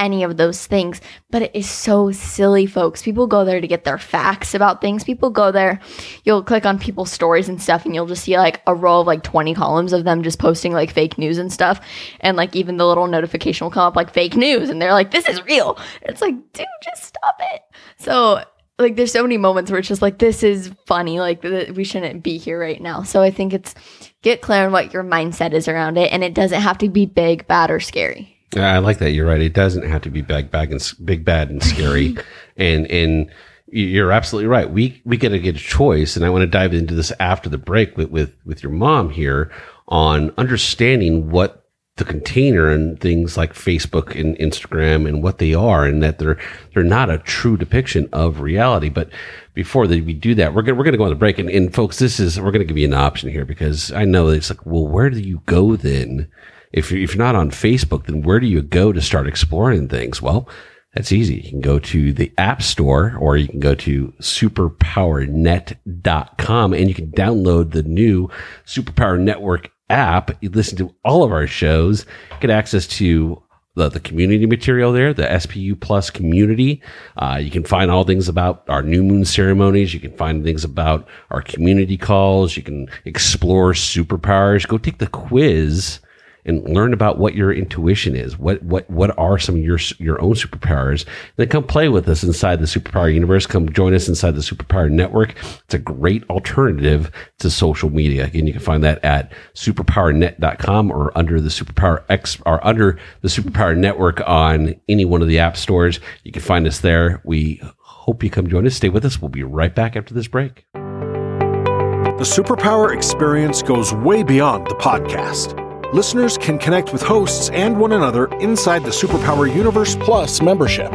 any 0.00 0.24
of 0.24 0.36
those 0.36 0.66
things. 0.66 1.00
But 1.30 1.42
it 1.42 1.50
is 1.54 1.70
so 1.70 2.10
silly, 2.10 2.66
folks. 2.66 3.02
People 3.02 3.28
go 3.28 3.44
there 3.44 3.60
to 3.60 3.68
get 3.68 3.84
their 3.84 3.98
facts 3.98 4.54
about 4.54 4.80
things. 4.80 5.04
People 5.04 5.30
go 5.30 5.52
there, 5.52 5.78
you'll 6.24 6.42
click 6.42 6.66
on 6.66 6.78
people's 6.78 7.12
stories 7.12 7.48
and 7.48 7.62
stuff, 7.62 7.84
and 7.84 7.94
you'll 7.94 8.06
just 8.06 8.24
see 8.24 8.36
like 8.36 8.62
a 8.66 8.74
row 8.74 9.00
of 9.00 9.06
like 9.06 9.22
20 9.22 9.54
columns 9.54 9.92
of 9.92 10.02
them 10.04 10.24
just 10.24 10.40
posting 10.40 10.72
like 10.72 10.90
fake 10.90 11.18
news 11.18 11.38
and 11.38 11.52
stuff. 11.52 11.80
And 12.20 12.36
like 12.36 12.56
even 12.56 12.78
the 12.78 12.86
little 12.86 13.06
notification 13.06 13.66
will 13.66 13.70
come 13.70 13.86
up 13.86 13.94
like 13.94 14.12
fake 14.12 14.34
news. 14.34 14.70
And 14.70 14.82
they're 14.82 14.92
like, 14.92 15.12
this 15.12 15.28
is 15.28 15.44
real. 15.44 15.78
It's 16.02 16.20
like, 16.20 16.34
dude, 16.52 16.66
just 16.82 17.04
stop 17.04 17.36
it. 17.52 17.62
So 17.98 18.42
like 18.80 18.96
there's 18.96 19.12
so 19.12 19.22
many 19.22 19.36
moments 19.36 19.70
where 19.70 19.78
it's 19.78 19.88
just 19.88 20.02
like 20.02 20.18
this 20.18 20.42
is 20.42 20.72
funny 20.86 21.20
like 21.20 21.42
th- 21.42 21.72
we 21.72 21.84
shouldn't 21.84 22.22
be 22.22 22.38
here 22.38 22.58
right 22.58 22.80
now 22.80 23.02
so 23.02 23.20
i 23.20 23.30
think 23.30 23.52
it's 23.52 23.74
get 24.22 24.40
clear 24.40 24.64
on 24.64 24.72
what 24.72 24.94
your 24.94 25.04
mindset 25.04 25.52
is 25.52 25.68
around 25.68 25.98
it 25.98 26.10
and 26.12 26.24
it 26.24 26.32
doesn't 26.32 26.62
have 26.62 26.78
to 26.78 26.88
be 26.88 27.04
big 27.04 27.46
bad 27.46 27.70
or 27.70 27.78
scary 27.78 28.39
Yeah, 28.54 28.74
I 28.74 28.78
like 28.78 28.98
that. 28.98 29.12
You're 29.12 29.28
right. 29.28 29.40
It 29.40 29.52
doesn't 29.52 29.88
have 29.88 30.02
to 30.02 30.10
be 30.10 30.22
big, 30.22 30.50
bag, 30.50 30.72
and 30.72 30.92
big, 31.04 31.24
bad, 31.24 31.50
and 31.50 31.62
scary. 31.62 32.16
and 32.56 32.86
and 32.90 33.30
you're 33.68 34.10
absolutely 34.10 34.48
right. 34.48 34.70
We 34.70 35.00
we 35.04 35.16
got 35.16 35.28
to 35.28 35.38
get 35.38 35.56
a 35.56 35.60
choice, 35.60 36.16
and 36.16 36.24
I 36.24 36.30
want 36.30 36.42
to 36.42 36.46
dive 36.46 36.74
into 36.74 36.94
this 36.94 37.12
after 37.20 37.48
the 37.48 37.58
break 37.58 37.96
with 37.96 38.10
with 38.10 38.34
with 38.44 38.62
your 38.62 38.72
mom 38.72 39.10
here 39.10 39.50
on 39.88 40.32
understanding 40.36 41.30
what 41.30 41.60
the 41.96 42.04
container 42.04 42.70
and 42.70 42.98
things 42.98 43.36
like 43.36 43.52
Facebook 43.52 44.18
and 44.18 44.36
Instagram 44.38 45.06
and 45.06 45.22
what 45.22 45.38
they 45.38 45.54
are, 45.54 45.84
and 45.84 46.02
that 46.02 46.18
they're 46.18 46.38
they're 46.74 46.82
not 46.82 47.10
a 47.10 47.18
true 47.18 47.56
depiction 47.56 48.08
of 48.12 48.40
reality. 48.40 48.88
But 48.88 49.10
before 49.54 49.86
that 49.86 50.04
we 50.04 50.14
do 50.14 50.34
that, 50.34 50.54
we're 50.54 50.62
gonna 50.62 50.76
we're 50.76 50.84
gonna 50.84 50.96
go 50.96 51.04
on 51.04 51.10
the 51.10 51.14
break, 51.16 51.38
and, 51.38 51.48
and 51.48 51.72
folks, 51.72 51.98
this 52.00 52.18
is 52.18 52.40
we're 52.40 52.50
gonna 52.50 52.64
give 52.64 52.78
you 52.78 52.88
an 52.88 52.94
option 52.94 53.30
here 53.30 53.44
because 53.44 53.92
I 53.92 54.04
know 54.04 54.28
it's 54.28 54.50
like, 54.50 54.66
well, 54.66 54.88
where 54.88 55.10
do 55.10 55.20
you 55.20 55.42
go 55.46 55.76
then? 55.76 56.28
If 56.72 56.90
you're, 56.90 57.02
if 57.02 57.14
you're 57.14 57.24
not 57.24 57.36
on 57.36 57.50
Facebook, 57.50 58.06
then 58.06 58.22
where 58.22 58.40
do 58.40 58.46
you 58.46 58.62
go 58.62 58.92
to 58.92 59.00
start 59.00 59.26
exploring 59.26 59.88
things? 59.88 60.22
Well, 60.22 60.48
that's 60.94 61.12
easy. 61.12 61.36
You 61.36 61.50
can 61.50 61.60
go 61.60 61.78
to 61.78 62.12
the 62.12 62.32
App 62.36 62.62
Store 62.62 63.14
or 63.18 63.36
you 63.36 63.46
can 63.46 63.60
go 63.60 63.76
to 63.76 64.12
superpowernet.com 64.20 66.72
and 66.72 66.88
you 66.88 66.94
can 66.94 67.12
download 67.12 67.70
the 67.70 67.84
new 67.84 68.28
Superpower 68.66 69.20
Network 69.20 69.70
app. 69.88 70.32
You 70.40 70.50
listen 70.50 70.76
to 70.78 70.92
all 71.04 71.22
of 71.22 71.30
our 71.32 71.46
shows, 71.46 72.06
get 72.40 72.50
access 72.50 72.88
to 72.88 73.40
the, 73.76 73.88
the 73.88 74.00
community 74.00 74.46
material 74.46 74.92
there, 74.92 75.14
the 75.14 75.22
SPU 75.22 75.80
Plus 75.80 76.10
community. 76.10 76.82
Uh, 77.16 77.38
you 77.40 77.52
can 77.52 77.62
find 77.62 77.88
all 77.88 78.02
things 78.02 78.28
about 78.28 78.64
our 78.68 78.82
new 78.82 79.04
moon 79.04 79.24
ceremonies. 79.24 79.94
You 79.94 80.00
can 80.00 80.16
find 80.16 80.42
things 80.42 80.64
about 80.64 81.06
our 81.30 81.42
community 81.42 81.96
calls. 81.96 82.56
You 82.56 82.64
can 82.64 82.88
explore 83.04 83.72
superpowers. 83.72 84.66
Go 84.66 84.76
take 84.76 84.98
the 84.98 85.06
quiz 85.06 86.00
and 86.44 86.62
learn 86.68 86.92
about 86.92 87.18
what 87.18 87.34
your 87.34 87.52
intuition 87.52 88.14
is. 88.14 88.38
What 88.38 88.62
what 88.62 88.88
what 88.90 89.16
are 89.18 89.38
some 89.38 89.56
of 89.56 89.62
your 89.62 89.78
your 89.98 90.20
own 90.20 90.34
superpowers? 90.34 91.06
Then 91.36 91.48
come 91.48 91.64
play 91.64 91.88
with 91.88 92.08
us 92.08 92.22
inside 92.22 92.60
the 92.60 92.66
superpower 92.66 93.12
universe. 93.12 93.46
Come 93.46 93.70
join 93.72 93.94
us 93.94 94.08
inside 94.08 94.32
the 94.32 94.40
superpower 94.40 94.90
network. 94.90 95.34
It's 95.64 95.74
a 95.74 95.78
great 95.78 96.24
alternative 96.30 97.10
to 97.38 97.50
social 97.50 97.90
media. 97.90 98.26
Again, 98.26 98.46
you 98.46 98.52
can 98.52 98.62
find 98.62 98.84
that 98.84 99.04
at 99.04 99.32
superpowernet.com 99.54 100.90
or 100.90 101.16
under 101.16 101.40
the 101.40 101.48
superpower 101.48 102.04
X 102.08 102.38
or 102.46 102.64
under 102.66 102.98
the 103.22 103.28
superpower 103.28 103.76
network 103.76 104.20
on 104.26 104.74
any 104.88 105.04
one 105.04 105.22
of 105.22 105.28
the 105.28 105.38
app 105.38 105.56
stores. 105.56 106.00
You 106.24 106.32
can 106.32 106.42
find 106.42 106.66
us 106.66 106.80
there. 106.80 107.20
We 107.24 107.60
hope 107.78 108.22
you 108.22 108.30
come 108.30 108.48
join 108.48 108.66
us. 108.66 108.74
Stay 108.74 108.88
with 108.88 109.04
us. 109.04 109.20
We'll 109.20 109.28
be 109.28 109.42
right 109.42 109.74
back 109.74 109.96
after 109.96 110.14
this 110.14 110.28
break. 110.28 110.66
The 110.72 112.26
Superpower 112.26 112.94
experience 112.94 113.62
goes 113.62 113.94
way 113.94 114.22
beyond 114.22 114.66
the 114.66 114.74
podcast. 114.74 115.59
Listeners 115.92 116.38
can 116.38 116.56
connect 116.56 116.92
with 116.92 117.02
hosts 117.02 117.50
and 117.50 117.76
one 117.76 117.90
another 117.90 118.26
inside 118.36 118.84
the 118.84 118.90
Superpower 118.90 119.52
Universe 119.52 119.96
Plus 119.96 120.40
membership. 120.40 120.92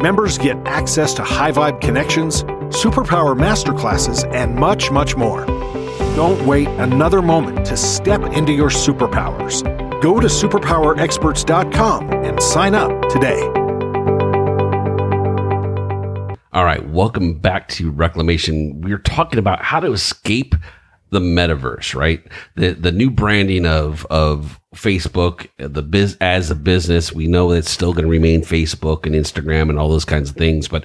Members 0.00 0.38
get 0.38 0.56
access 0.68 1.12
to 1.14 1.24
high 1.24 1.50
vibe 1.50 1.80
connections, 1.80 2.44
superpower 2.68 3.36
masterclasses, 3.36 4.24
and 4.32 4.54
much, 4.54 4.92
much 4.92 5.16
more. 5.16 5.44
Don't 6.14 6.46
wait 6.46 6.68
another 6.78 7.22
moment 7.22 7.66
to 7.66 7.76
step 7.76 8.22
into 8.22 8.52
your 8.52 8.68
superpowers. 8.68 9.64
Go 10.00 10.20
to 10.20 10.28
superpowerexperts.com 10.28 12.10
and 12.12 12.40
sign 12.40 12.76
up 12.76 13.08
today. 13.08 13.42
All 16.52 16.64
right, 16.64 16.88
welcome 16.88 17.34
back 17.34 17.66
to 17.70 17.90
Reclamation. 17.90 18.80
We're 18.80 18.98
talking 18.98 19.40
about 19.40 19.62
how 19.62 19.80
to 19.80 19.90
escape 19.90 20.54
the 21.10 21.20
metaverse, 21.20 21.94
right? 21.94 22.22
The 22.56 22.72
the 22.72 22.92
new 22.92 23.10
branding 23.10 23.66
of 23.66 24.04
of 24.06 24.60
Facebook, 24.74 25.48
the 25.58 25.82
biz 25.82 26.16
as 26.20 26.50
a 26.50 26.54
business. 26.54 27.12
We 27.12 27.26
know 27.26 27.50
it's 27.52 27.70
still 27.70 27.92
going 27.92 28.04
to 28.04 28.10
remain 28.10 28.42
Facebook 28.42 29.06
and 29.06 29.14
Instagram 29.14 29.70
and 29.70 29.78
all 29.78 29.88
those 29.88 30.04
kinds 30.04 30.30
of 30.30 30.36
things, 30.36 30.68
but 30.68 30.84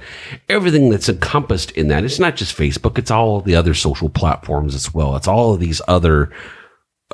everything 0.49 0.89
that's 0.89 1.09
encompassed 1.09 1.71
in 1.71 1.87
that, 1.89 2.03
it's 2.03 2.19
not 2.19 2.35
just 2.35 2.57
Facebook. 2.57 2.97
It's 2.97 3.11
all 3.11 3.41
the 3.41 3.55
other 3.55 3.73
social 3.73 4.09
platforms 4.09 4.75
as 4.75 4.93
well. 4.93 5.15
It's 5.15 5.27
all 5.27 5.53
of 5.53 5.59
these 5.59 5.81
other, 5.87 6.31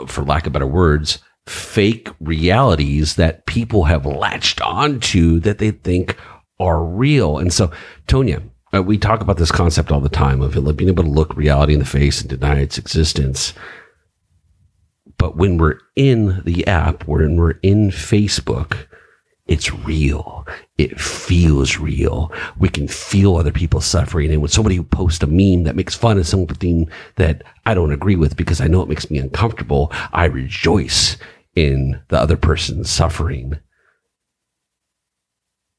for 0.05 0.23
lack 0.23 0.45
of 0.45 0.53
better 0.53 0.67
words, 0.67 1.19
fake 1.47 2.09
realities 2.19 3.15
that 3.15 3.45
people 3.45 3.85
have 3.85 4.05
latched 4.05 4.61
onto 4.61 5.39
that 5.39 5.57
they 5.57 5.71
think 5.71 6.17
are 6.59 6.83
real. 6.83 7.37
And 7.37 7.53
so, 7.53 7.71
Tonya, 8.07 8.43
uh, 8.73 8.83
we 8.83 8.97
talk 8.97 9.21
about 9.21 9.37
this 9.37 9.51
concept 9.51 9.91
all 9.91 10.01
the 10.01 10.09
time 10.09 10.41
of 10.41 10.53
being 10.77 10.89
able 10.89 11.03
to 11.03 11.09
look 11.09 11.35
reality 11.35 11.73
in 11.73 11.79
the 11.79 11.85
face 11.85 12.21
and 12.21 12.29
deny 12.29 12.59
its 12.59 12.77
existence. 12.77 13.53
But 15.17 15.35
when 15.35 15.57
we're 15.57 15.79
in 15.95 16.41
the 16.45 16.67
app, 16.67 17.07
when 17.07 17.37
we're 17.37 17.59
in 17.63 17.89
Facebook, 17.89 18.87
it's 19.47 19.73
real. 19.73 20.45
It 20.77 20.99
feels 20.99 21.77
real. 21.77 22.31
We 22.59 22.69
can 22.69 22.87
feel 22.87 23.37
other 23.37 23.51
people 23.51 23.79
suffering. 23.79 24.31
And 24.31 24.41
when 24.41 24.49
somebody 24.49 24.75
who 24.75 24.83
posts 24.83 25.23
a 25.23 25.27
meme 25.27 25.63
that 25.63 25.75
makes 25.75 25.95
fun 25.95 26.17
of 26.17 26.27
something 26.27 26.89
that 27.15 27.43
I 27.65 27.73
don't 27.73 27.93
agree 27.93 28.17
with 28.17 28.35
because 28.35 28.59
I 28.59 28.67
know 28.67 28.81
it 28.81 28.89
makes 28.89 29.09
me 29.09 29.17
uncomfortable, 29.17 29.91
I 30.11 30.25
rejoice 30.25 31.17
in 31.55 32.01
the 32.09 32.19
other 32.19 32.37
person's 32.37 32.89
suffering. 32.89 33.57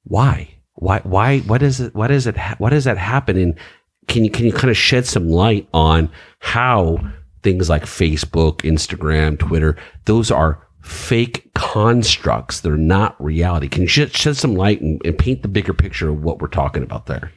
Why? 0.04 0.57
Why? 0.78 1.00
Why? 1.04 1.40
What 1.40 1.62
is 1.62 1.80
it? 1.80 1.94
What 1.94 2.10
is 2.10 2.26
it? 2.26 2.36
What 2.58 2.70
does 2.70 2.84
that 2.84 2.98
happen? 2.98 3.36
And 3.36 3.58
can 4.06 4.24
you 4.24 4.30
can 4.30 4.46
you 4.46 4.52
kind 4.52 4.70
of 4.70 4.76
shed 4.76 5.06
some 5.06 5.28
light 5.28 5.68
on 5.72 6.10
how 6.40 6.98
things 7.42 7.68
like 7.68 7.84
Facebook, 7.84 8.58
Instagram, 8.58 9.38
Twitter, 9.38 9.76
those 10.06 10.30
are 10.30 10.66
fake 10.82 11.50
constructs. 11.54 12.60
They're 12.60 12.76
not 12.76 13.22
reality. 13.22 13.68
Can 13.68 13.82
you 13.82 13.88
shed, 13.88 14.14
shed 14.14 14.36
some 14.36 14.54
light 14.54 14.80
and, 14.80 15.00
and 15.04 15.18
paint 15.18 15.42
the 15.42 15.48
bigger 15.48 15.74
picture 15.74 16.08
of 16.08 16.22
what 16.22 16.40
we're 16.40 16.48
talking 16.48 16.82
about 16.82 17.06
there? 17.06 17.32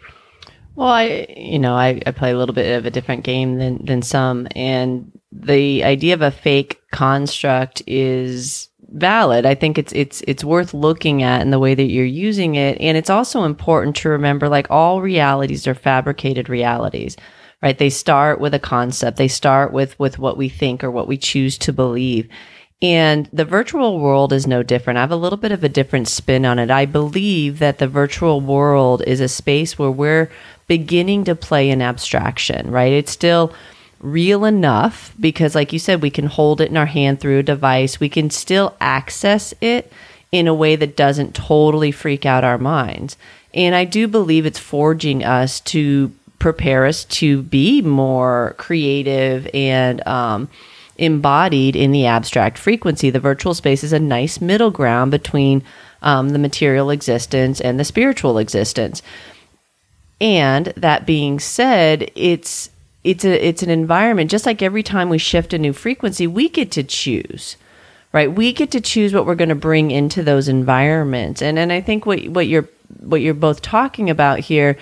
Well, 0.75 0.87
I, 0.87 1.27
you 1.35 1.59
know, 1.59 1.75
I, 1.75 2.01
I 2.05 2.11
play 2.11 2.31
a 2.31 2.37
little 2.37 2.55
bit 2.55 2.77
of 2.77 2.85
a 2.85 2.91
different 2.91 3.23
game 3.23 3.57
than, 3.57 3.85
than 3.85 4.01
some. 4.01 4.47
And 4.55 5.11
the 5.31 5.83
idea 5.83 6.13
of 6.13 6.21
a 6.21 6.31
fake 6.31 6.81
construct 6.91 7.83
is 7.87 8.69
valid. 8.91 9.45
I 9.45 9.55
think 9.55 9.77
it's 9.77 9.93
it's 9.93 10.21
it's 10.27 10.43
worth 10.43 10.73
looking 10.73 11.23
at 11.23 11.41
in 11.41 11.51
the 11.51 11.59
way 11.59 11.75
that 11.75 11.83
you're 11.83 12.05
using 12.05 12.55
it, 12.55 12.79
and 12.79 12.97
it's 12.97 13.09
also 13.09 13.43
important 13.43 13.95
to 13.97 14.09
remember 14.09 14.49
like 14.49 14.67
all 14.69 15.01
realities 15.01 15.67
are 15.67 15.75
fabricated 15.75 16.49
realities. 16.49 17.17
Right? 17.61 17.77
They 17.77 17.91
start 17.91 18.39
with 18.39 18.55
a 18.55 18.59
concept. 18.59 19.17
They 19.17 19.27
start 19.27 19.71
with 19.71 19.97
with 19.99 20.19
what 20.19 20.37
we 20.37 20.49
think 20.49 20.83
or 20.83 20.91
what 20.91 21.07
we 21.07 21.17
choose 21.17 21.57
to 21.59 21.73
believe. 21.73 22.27
And 22.81 23.29
the 23.31 23.45
virtual 23.45 23.99
world 23.99 24.33
is 24.33 24.47
no 24.47 24.63
different. 24.63 24.97
I 24.97 25.01
have 25.01 25.11
a 25.11 25.15
little 25.15 25.37
bit 25.37 25.51
of 25.51 25.63
a 25.63 25.69
different 25.69 26.07
spin 26.07 26.45
on 26.45 26.57
it. 26.57 26.71
I 26.71 26.87
believe 26.87 27.59
that 27.59 27.77
the 27.77 27.87
virtual 27.87 28.41
world 28.41 29.03
is 29.05 29.19
a 29.19 29.27
space 29.27 29.77
where 29.77 29.91
we're 29.91 30.31
beginning 30.67 31.25
to 31.25 31.35
play 31.35 31.69
in 31.69 31.81
abstraction, 31.83 32.71
right? 32.71 32.91
It's 32.91 33.11
still 33.11 33.53
real 34.01 34.45
enough 34.45 35.13
because, 35.19 35.55
like 35.55 35.71
you 35.71 35.79
said, 35.79 36.01
we 36.01 36.09
can 36.09 36.25
hold 36.25 36.59
it 36.59 36.69
in 36.69 36.77
our 36.77 36.87
hand 36.87 37.19
through 37.19 37.39
a 37.39 37.43
device. 37.43 37.99
We 37.99 38.09
can 38.09 38.29
still 38.29 38.75
access 38.81 39.53
it 39.61 39.91
in 40.31 40.47
a 40.47 40.53
way 40.53 40.75
that 40.75 40.97
doesn't 40.97 41.35
totally 41.35 41.91
freak 41.91 42.25
out 42.25 42.43
our 42.43 42.57
minds. 42.57 43.17
And 43.53 43.75
I 43.75 43.85
do 43.85 44.07
believe 44.07 44.45
it's 44.45 44.59
forging 44.59 45.23
us 45.23 45.59
to 45.61 46.11
prepare 46.39 46.85
us 46.85 47.05
to 47.05 47.43
be 47.43 47.81
more 47.81 48.55
creative 48.57 49.47
and 49.53 50.05
um, 50.07 50.49
embodied 50.97 51.75
in 51.75 51.91
the 51.91 52.07
abstract 52.07 52.57
frequency. 52.57 53.11
The 53.11 53.19
virtual 53.19 53.53
space 53.53 53.83
is 53.83 53.93
a 53.93 53.99
nice 53.99 54.41
middle 54.41 54.71
ground 54.71 55.11
between 55.11 55.63
um, 56.01 56.29
the 56.29 56.39
material 56.39 56.89
existence 56.89 57.61
and 57.61 57.79
the 57.79 57.83
spiritual 57.83 58.39
existence. 58.39 59.03
And 60.19 60.67
that 60.77 61.05
being 61.05 61.39
said, 61.39 62.09
it's 62.15 62.70
it's 63.03 63.25
a 63.25 63.47
it's 63.47 63.63
an 63.63 63.69
environment 63.69 64.29
just 64.29 64.45
like 64.45 64.61
every 64.61 64.83
time 64.83 65.09
we 65.09 65.17
shift 65.17 65.53
a 65.53 65.57
new 65.57 65.73
frequency 65.73 66.27
we 66.27 66.49
get 66.49 66.71
to 66.71 66.83
choose 66.83 67.57
right? 68.13 68.29
We 68.29 68.51
get 68.51 68.71
to 68.71 68.81
choose 68.81 69.13
what 69.13 69.25
we're 69.25 69.35
going 69.35 69.49
to 69.49 69.55
bring 69.55 69.91
into 69.91 70.21
those 70.21 70.47
environments. 70.47 71.41
And 71.41 71.57
and 71.57 71.71
i 71.71 71.81
think 71.81 72.05
what 72.05 72.27
what 72.27 72.47
you're 72.47 72.67
what 72.99 73.21
you're 73.21 73.33
both 73.33 73.61
talking 73.61 74.09
about 74.09 74.39
here 74.39 74.77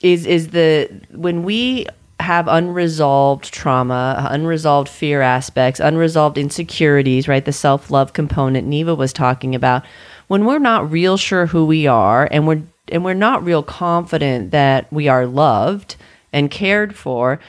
is 0.00 0.26
is 0.26 0.48
the 0.48 0.88
when 1.10 1.42
we 1.42 1.86
have 2.18 2.48
unresolved 2.48 3.52
trauma 3.52 4.26
unresolved 4.30 4.88
fear 4.88 5.22
aspects 5.22 5.80
unresolved 5.80 6.36
insecurities 6.36 7.26
right 7.26 7.46
the 7.46 7.52
self-love 7.52 8.12
component 8.12 8.66
neva 8.66 8.94
was 8.94 9.10
talking 9.10 9.54
about 9.54 9.82
when 10.28 10.44
we're 10.44 10.58
not 10.58 10.90
real 10.90 11.16
sure 11.16 11.46
who 11.46 11.64
we 11.64 11.86
are 11.86 12.28
and 12.30 12.46
we're 12.46 12.62
and 12.88 13.04
we're 13.04 13.14
not 13.14 13.42
real 13.42 13.62
confident 13.62 14.50
that 14.50 14.90
we 14.92 15.08
are 15.08 15.24
loved 15.26 15.96
and 16.32 16.50
cared 16.50 16.96
for, 16.96 17.40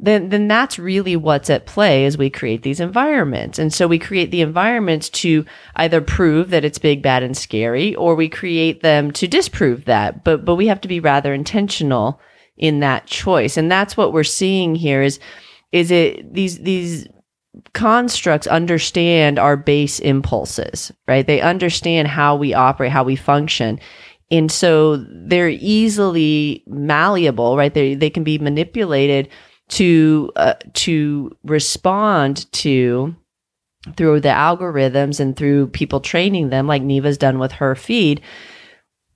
then 0.00 0.28
then 0.28 0.48
that's 0.48 0.78
really 0.78 1.16
what's 1.16 1.50
at 1.50 1.66
play 1.66 2.04
as 2.04 2.18
we 2.18 2.28
create 2.28 2.62
these 2.62 2.80
environments. 2.80 3.58
And 3.58 3.72
so 3.72 3.86
we 3.86 3.98
create 3.98 4.30
the 4.30 4.42
environments 4.42 5.08
to 5.10 5.44
either 5.76 6.00
prove 6.00 6.50
that 6.50 6.64
it's 6.64 6.78
big, 6.78 7.02
bad, 7.02 7.22
and 7.22 7.36
scary, 7.36 7.94
or 7.94 8.14
we 8.14 8.28
create 8.28 8.82
them 8.82 9.12
to 9.12 9.28
disprove 9.28 9.84
that. 9.84 10.24
But 10.24 10.44
but 10.44 10.56
we 10.56 10.66
have 10.66 10.80
to 10.82 10.88
be 10.88 11.00
rather 11.00 11.32
intentional 11.32 12.20
in 12.56 12.80
that 12.80 13.06
choice. 13.06 13.56
And 13.56 13.70
that's 13.70 13.96
what 13.96 14.12
we're 14.12 14.24
seeing 14.24 14.74
here 14.74 15.02
is 15.02 15.18
is 15.72 15.90
it 15.90 16.32
these 16.32 16.58
these 16.58 17.08
constructs 17.72 18.46
understand 18.46 19.38
our 19.38 19.56
base 19.56 20.00
impulses, 20.00 20.92
right? 21.06 21.26
They 21.26 21.40
understand 21.40 22.08
how 22.08 22.36
we 22.36 22.52
operate, 22.52 22.90
how 22.90 23.04
we 23.04 23.16
function. 23.16 23.78
And 24.34 24.50
so 24.50 24.96
they're 24.96 25.48
easily 25.48 26.64
malleable, 26.66 27.56
right? 27.56 27.72
They, 27.72 27.94
they 27.94 28.10
can 28.10 28.24
be 28.24 28.38
manipulated 28.38 29.28
to, 29.68 30.32
uh, 30.34 30.54
to 30.72 31.36
respond 31.44 32.50
to 32.54 33.14
through 33.96 34.20
the 34.20 34.28
algorithms 34.28 35.20
and 35.20 35.36
through 35.36 35.68
people 35.68 36.00
training 36.00 36.48
them, 36.48 36.66
like 36.66 36.82
Neva's 36.82 37.16
done 37.16 37.38
with 37.38 37.52
her 37.52 37.76
feed. 37.76 38.20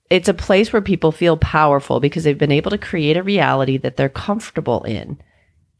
It's 0.08 0.28
a 0.28 0.34
place 0.34 0.72
where 0.72 0.82
people 0.82 1.10
feel 1.10 1.36
powerful 1.36 1.98
because 1.98 2.22
they've 2.22 2.38
been 2.38 2.52
able 2.52 2.70
to 2.70 2.78
create 2.78 3.16
a 3.16 3.22
reality 3.22 3.76
that 3.78 3.96
they're 3.96 4.08
comfortable 4.08 4.84
in. 4.84 5.20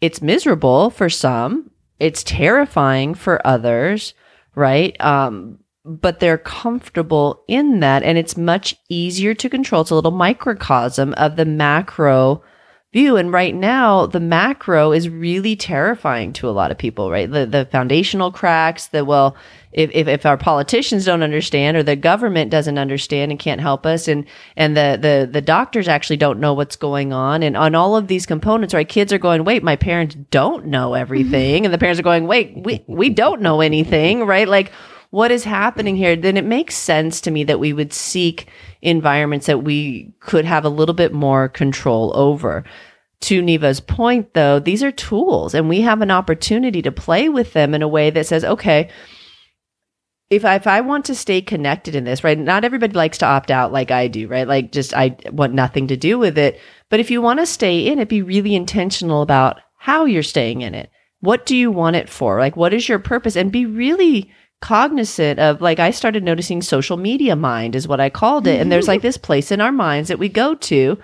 It's 0.01 0.21
miserable 0.21 0.91
for 0.91 1.09
some. 1.09 1.71
It's 2.01 2.25
terrifying 2.25 3.15
for 3.15 3.47
others, 3.47 4.15
right? 4.57 5.01
Um, 5.01 5.61
but 5.85 6.21
they're 6.21 6.39
comfortable 6.39 7.43
in 7.49 7.81
that 7.81 8.03
and 8.03 8.19
it's 8.19 8.37
much 8.37 8.77
easier 8.89 9.35
to 9.35 9.49
control. 9.49 9.83
It's 9.83 9.91
a 9.91 9.95
little 9.95 10.11
microcosm 10.11 11.15
of 11.15 11.37
the 11.37 11.45
macro 11.45 12.43
view. 12.93 13.17
And 13.17 13.33
right 13.33 13.55
now, 13.55 14.07
the 14.07 14.21
macro 14.21 14.93
is 14.93 15.09
really 15.09 15.57
terrifying 15.57 16.33
to 16.35 16.49
a 16.49 16.53
lot 16.53 16.71
of 16.71 16.79
people, 16.79 17.11
right? 17.11 17.31
The 17.31 17.47
the 17.47 17.69
foundational 17.71 18.33
cracks 18.33 18.87
that 18.89 19.07
well, 19.07 19.37
if, 19.73 19.91
if, 19.93 20.09
if 20.09 20.25
our 20.25 20.39
politicians 20.39 21.05
don't 21.05 21.23
understand 21.23 21.77
or 21.77 21.83
the 21.83 21.97
government 21.97 22.51
doesn't 22.51 22.79
understand 22.79 23.31
and 23.31 23.39
can't 23.39 23.61
help 23.61 23.85
us 23.85 24.09
and 24.09 24.25
and 24.57 24.77
the 24.77 24.99
the 25.01 25.29
the 25.31 25.43
doctors 25.43 25.87
actually 25.87 26.17
don't 26.17 26.41
know 26.41 26.55
what's 26.55 26.77
going 26.77 27.13
on 27.13 27.43
and 27.43 27.57
on 27.57 27.75
all 27.75 27.95
of 27.95 28.09
these 28.09 28.25
components, 28.25 28.73
right? 28.73 28.89
Kids 28.89 29.13
are 29.13 29.19
going, 29.19 29.45
wait, 29.45 29.63
my 29.63 29.77
parents 29.77 30.17
don't 30.31 30.67
know 30.67 30.95
everything, 30.95 31.65
and 31.65 31.75
the 31.75 31.79
parents 31.79 32.01
are 32.01 32.05
going, 32.05 32.27
wait, 32.27 32.55
we 32.57 32.83
we 32.87 33.11
don't 33.11 33.43
know 33.43 33.61
anything, 33.61 34.25
right? 34.25 34.49
Like 34.49 34.73
what 35.11 35.31
is 35.31 35.45
happening 35.45 35.97
here, 35.97 36.17
then 36.17 36.37
it 36.37 36.45
makes 36.45 36.75
sense 36.77 37.21
to 37.23 37.31
me 37.31 37.45
that 37.45 37.61
we 37.61 37.73
would 37.73 37.93
seek 37.93 38.49
environments 38.83 39.47
that 39.47 39.65
we 39.65 40.13
could 40.21 40.45
have 40.45 40.65
a 40.65 40.71
little 40.71 40.95
bit 40.95 41.13
more 41.13 41.49
control 41.49 42.13
over. 42.17 42.65
To 43.23 43.43
Neva's 43.43 43.81
point, 43.81 44.35
though, 44.35 44.61
these 44.61 44.83
are 44.83 44.93
tools 44.93 45.55
and 45.55 45.69
we 45.69 45.81
have 45.81 46.03
an 46.03 46.11
opportunity 46.11 46.83
to 46.83 46.93
play 46.93 47.29
with 47.29 47.53
them 47.53 47.75
in 47.75 47.83
a 47.83 47.89
way 47.89 48.11
that 48.11 48.27
says, 48.27 48.45
okay, 48.45 48.91
if 50.31 50.45
I, 50.45 50.57
if 50.57 50.67
I 50.67 50.83
want 50.83 51.07
to 51.07 51.15
stay 51.15 51.41
connected 51.41 51.97
in 51.97 52.05
this, 52.05 52.23
right? 52.23 52.39
Not 52.39 52.65
everybody 52.65 52.93
likes 52.93 53.19
to 53.19 53.27
opt 53.27 53.51
out 53.51 53.73
like 53.73 53.91
I 53.91 54.09
do, 54.09 54.29
right? 54.29 54.47
Like 54.47 54.71
just 54.71 54.95
I 54.95 55.17
want 55.33 55.55
nothing 55.55 55.89
to 55.89 55.97
do 55.97 56.19
with 56.19 56.37
it. 56.39 56.61
But 56.91 57.01
if 57.01 57.11
you 57.11 57.23
want 57.23 57.41
to 57.41 57.47
stay 57.47 57.87
in 57.87 57.99
it, 57.99 58.09
be 58.09 58.23
really 58.23 58.55
intentional 58.55 59.23
about 59.23 59.61
how 59.79 60.05
you're 60.05 60.23
staying 60.23 60.61
in 60.61 60.75
it. 60.75 60.91
What 61.21 61.47
do 61.47 61.57
you 61.57 61.73
want 61.73 61.97
it 61.97 62.09
for? 62.09 62.39
Like 62.39 62.57
what 62.57 62.75
is 62.75 62.89
your 62.89 62.99
purpose? 62.99 63.37
And 63.37 63.51
be 63.51 63.65
really 63.67 64.31
cognizant 64.61 65.39
of 65.39 65.61
like 65.61 65.79
I 65.79 65.91
started 65.91 66.25
noticing 66.25 66.63
social 66.63 66.97
media 66.97 67.37
mind 67.37 67.77
is 67.77 67.87
what 67.87 68.01
I 68.01 68.11
called 68.11 68.47
it. 68.47 68.61
And 68.61 68.73
there's 68.73 68.89
like 68.89 69.01
mm-hmm. 69.01 69.07
this 69.07 69.17
place 69.17 69.51
in 69.53 69.61
our 69.61 69.73
minds 69.73 70.09
that 70.09 70.19
we 70.19 70.29
go 70.29 70.55
to 70.55 70.99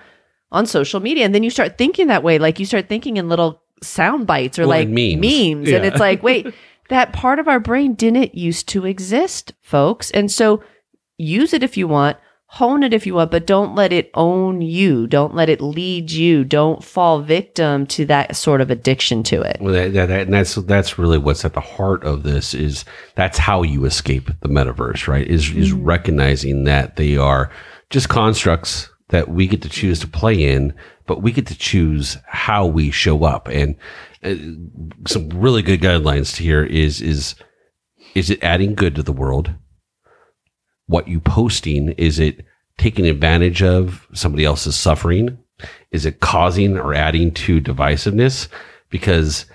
on 0.51 0.65
social 0.65 0.99
media. 0.99 1.25
And 1.25 1.33
then 1.33 1.43
you 1.43 1.49
start 1.49 1.77
thinking 1.77 2.07
that 2.07 2.23
way. 2.23 2.37
Like 2.37 2.59
you 2.59 2.65
start 2.65 2.89
thinking 2.89 3.17
in 3.17 3.29
little 3.29 3.61
sound 3.81 4.27
bites 4.27 4.59
or 4.59 4.63
Well, 4.63 4.79
like 4.79 4.89
memes. 4.89 5.15
memes. 5.15 5.69
Yeah. 5.69 5.77
And 5.77 5.85
it's 5.85 5.99
like, 5.99 6.21
wait, 6.21 6.53
that 6.89 7.13
part 7.13 7.39
of 7.39 7.47
our 7.47 7.59
brain 7.59 7.93
didn't 7.93 8.35
used 8.35 8.67
to 8.69 8.85
exist, 8.85 9.53
folks. 9.61 10.11
And 10.11 10.31
so 10.31 10.63
use 11.17 11.53
it 11.53 11.63
if 11.63 11.77
you 11.77 11.87
want, 11.87 12.17
hone 12.47 12.83
it 12.83 12.93
if 12.93 13.05
you 13.05 13.15
want, 13.15 13.31
but 13.31 13.45
don't 13.47 13.75
let 13.75 13.91
it 13.91 14.09
own 14.13 14.61
you. 14.61 15.07
Don't 15.07 15.35
let 15.35 15.49
it 15.49 15.61
lead 15.61 16.11
you. 16.11 16.43
Don't 16.43 16.83
fall 16.83 17.21
victim 17.21 17.85
to 17.87 18.05
that 18.05 18.35
sort 18.35 18.61
of 18.61 18.69
addiction 18.71 19.23
to 19.23 19.41
it. 19.41 19.57
Well, 19.59 19.73
that, 19.73 19.93
that, 19.93 20.05
that- 20.07 20.21
and 20.21 20.33
that's 20.33 20.55
that's 20.55 20.97
really 20.97 21.17
what's 21.17 21.43
at 21.45 21.53
the 21.53 21.59
heart 21.61 22.03
of 22.03 22.23
this 22.23 22.53
is 22.53 22.85
that's 23.15 23.37
how 23.37 23.63
you 23.63 23.85
escape 23.85 24.29
the 24.41 24.49
metaverse, 24.49 25.07
right? 25.07 25.27
Is 25.27 25.51
is 25.51 25.71
recognizing 25.73 26.63
that 26.65 26.95
they 26.95 27.17
are 27.17 27.51
just 27.89 28.09
constructs 28.09 28.89
that 29.09 29.29
we 29.29 29.47
get 29.47 29.61
to 29.61 29.69
choose 29.69 29.99
to 29.99 30.07
play 30.07 30.43
in, 30.43 30.73
but 31.05 31.21
we 31.21 31.31
get 31.31 31.45
to 31.47 31.57
choose 31.57 32.17
how 32.25 32.65
we 32.65 32.89
show 32.89 33.23
up. 33.23 33.47
And 33.49 33.75
uh, 34.23 34.35
some 35.07 35.29
really 35.29 35.61
good 35.61 35.81
guidelines 35.81 36.35
to 36.37 36.43
here 36.43 36.63
is 36.63 37.01
is 37.01 37.35
is 38.15 38.29
it 38.29 38.41
adding 38.43 38.75
good 38.75 38.95
to 38.95 39.03
the 39.03 39.11
world? 39.11 39.53
What 40.87 41.07
you 41.07 41.19
posting 41.19 41.89
is 41.93 42.19
it 42.19 42.45
taking 42.77 43.07
advantage 43.07 43.63
of 43.63 44.07
somebody 44.13 44.45
else's 44.45 44.75
suffering? 44.75 45.37
Is 45.91 46.05
it 46.05 46.19
causing 46.19 46.77
or 46.77 46.93
adding 46.93 47.31
to 47.31 47.61
divisiveness? 47.61 48.47
Because 48.89 49.45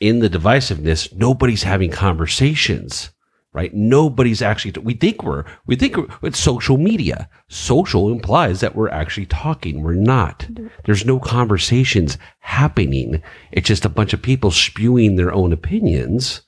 in 0.00 0.18
the 0.18 0.30
divisiveness, 0.30 1.12
nobody's 1.14 1.62
having 1.62 1.90
conversations, 1.90 3.10
right? 3.52 3.72
Nobody's 3.72 4.42
actually, 4.42 4.72
we 4.82 4.94
think 4.94 5.22
we're, 5.22 5.44
we 5.66 5.76
think 5.76 5.96
we're, 5.96 6.08
it's 6.22 6.38
social 6.38 6.76
media. 6.76 7.28
Social 7.48 8.10
implies 8.12 8.60
that 8.60 8.76
we're 8.76 8.90
actually 8.90 9.26
talking. 9.26 9.82
We're 9.82 9.94
not. 9.94 10.46
There's 10.84 11.06
no 11.06 11.18
conversations 11.18 12.18
happening. 12.40 13.22
It's 13.52 13.68
just 13.68 13.84
a 13.84 13.90
bunch 13.90 14.12
of 14.12 14.22
people 14.22 14.50
spewing 14.50 15.16
their 15.16 15.32
own 15.32 15.52
opinions. 15.52 16.42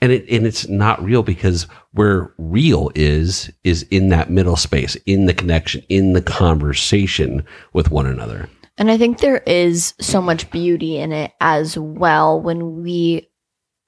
And 0.00 0.12
it, 0.12 0.28
and 0.30 0.46
it's 0.46 0.68
not 0.68 1.02
real 1.02 1.22
because 1.24 1.66
where 1.92 2.32
real 2.38 2.90
is, 2.94 3.50
is 3.64 3.82
in 3.90 4.10
that 4.10 4.30
middle 4.30 4.56
space, 4.56 4.94
in 5.06 5.26
the 5.26 5.34
connection, 5.34 5.82
in 5.88 6.12
the 6.12 6.22
conversation 6.22 7.44
with 7.72 7.90
one 7.90 8.06
another. 8.06 8.48
And 8.76 8.92
I 8.92 8.96
think 8.96 9.18
there 9.18 9.42
is 9.44 9.94
so 10.00 10.22
much 10.22 10.50
beauty 10.52 10.98
in 10.98 11.12
it 11.12 11.32
as 11.40 11.76
well 11.76 12.40
when 12.40 12.82
we 12.82 13.28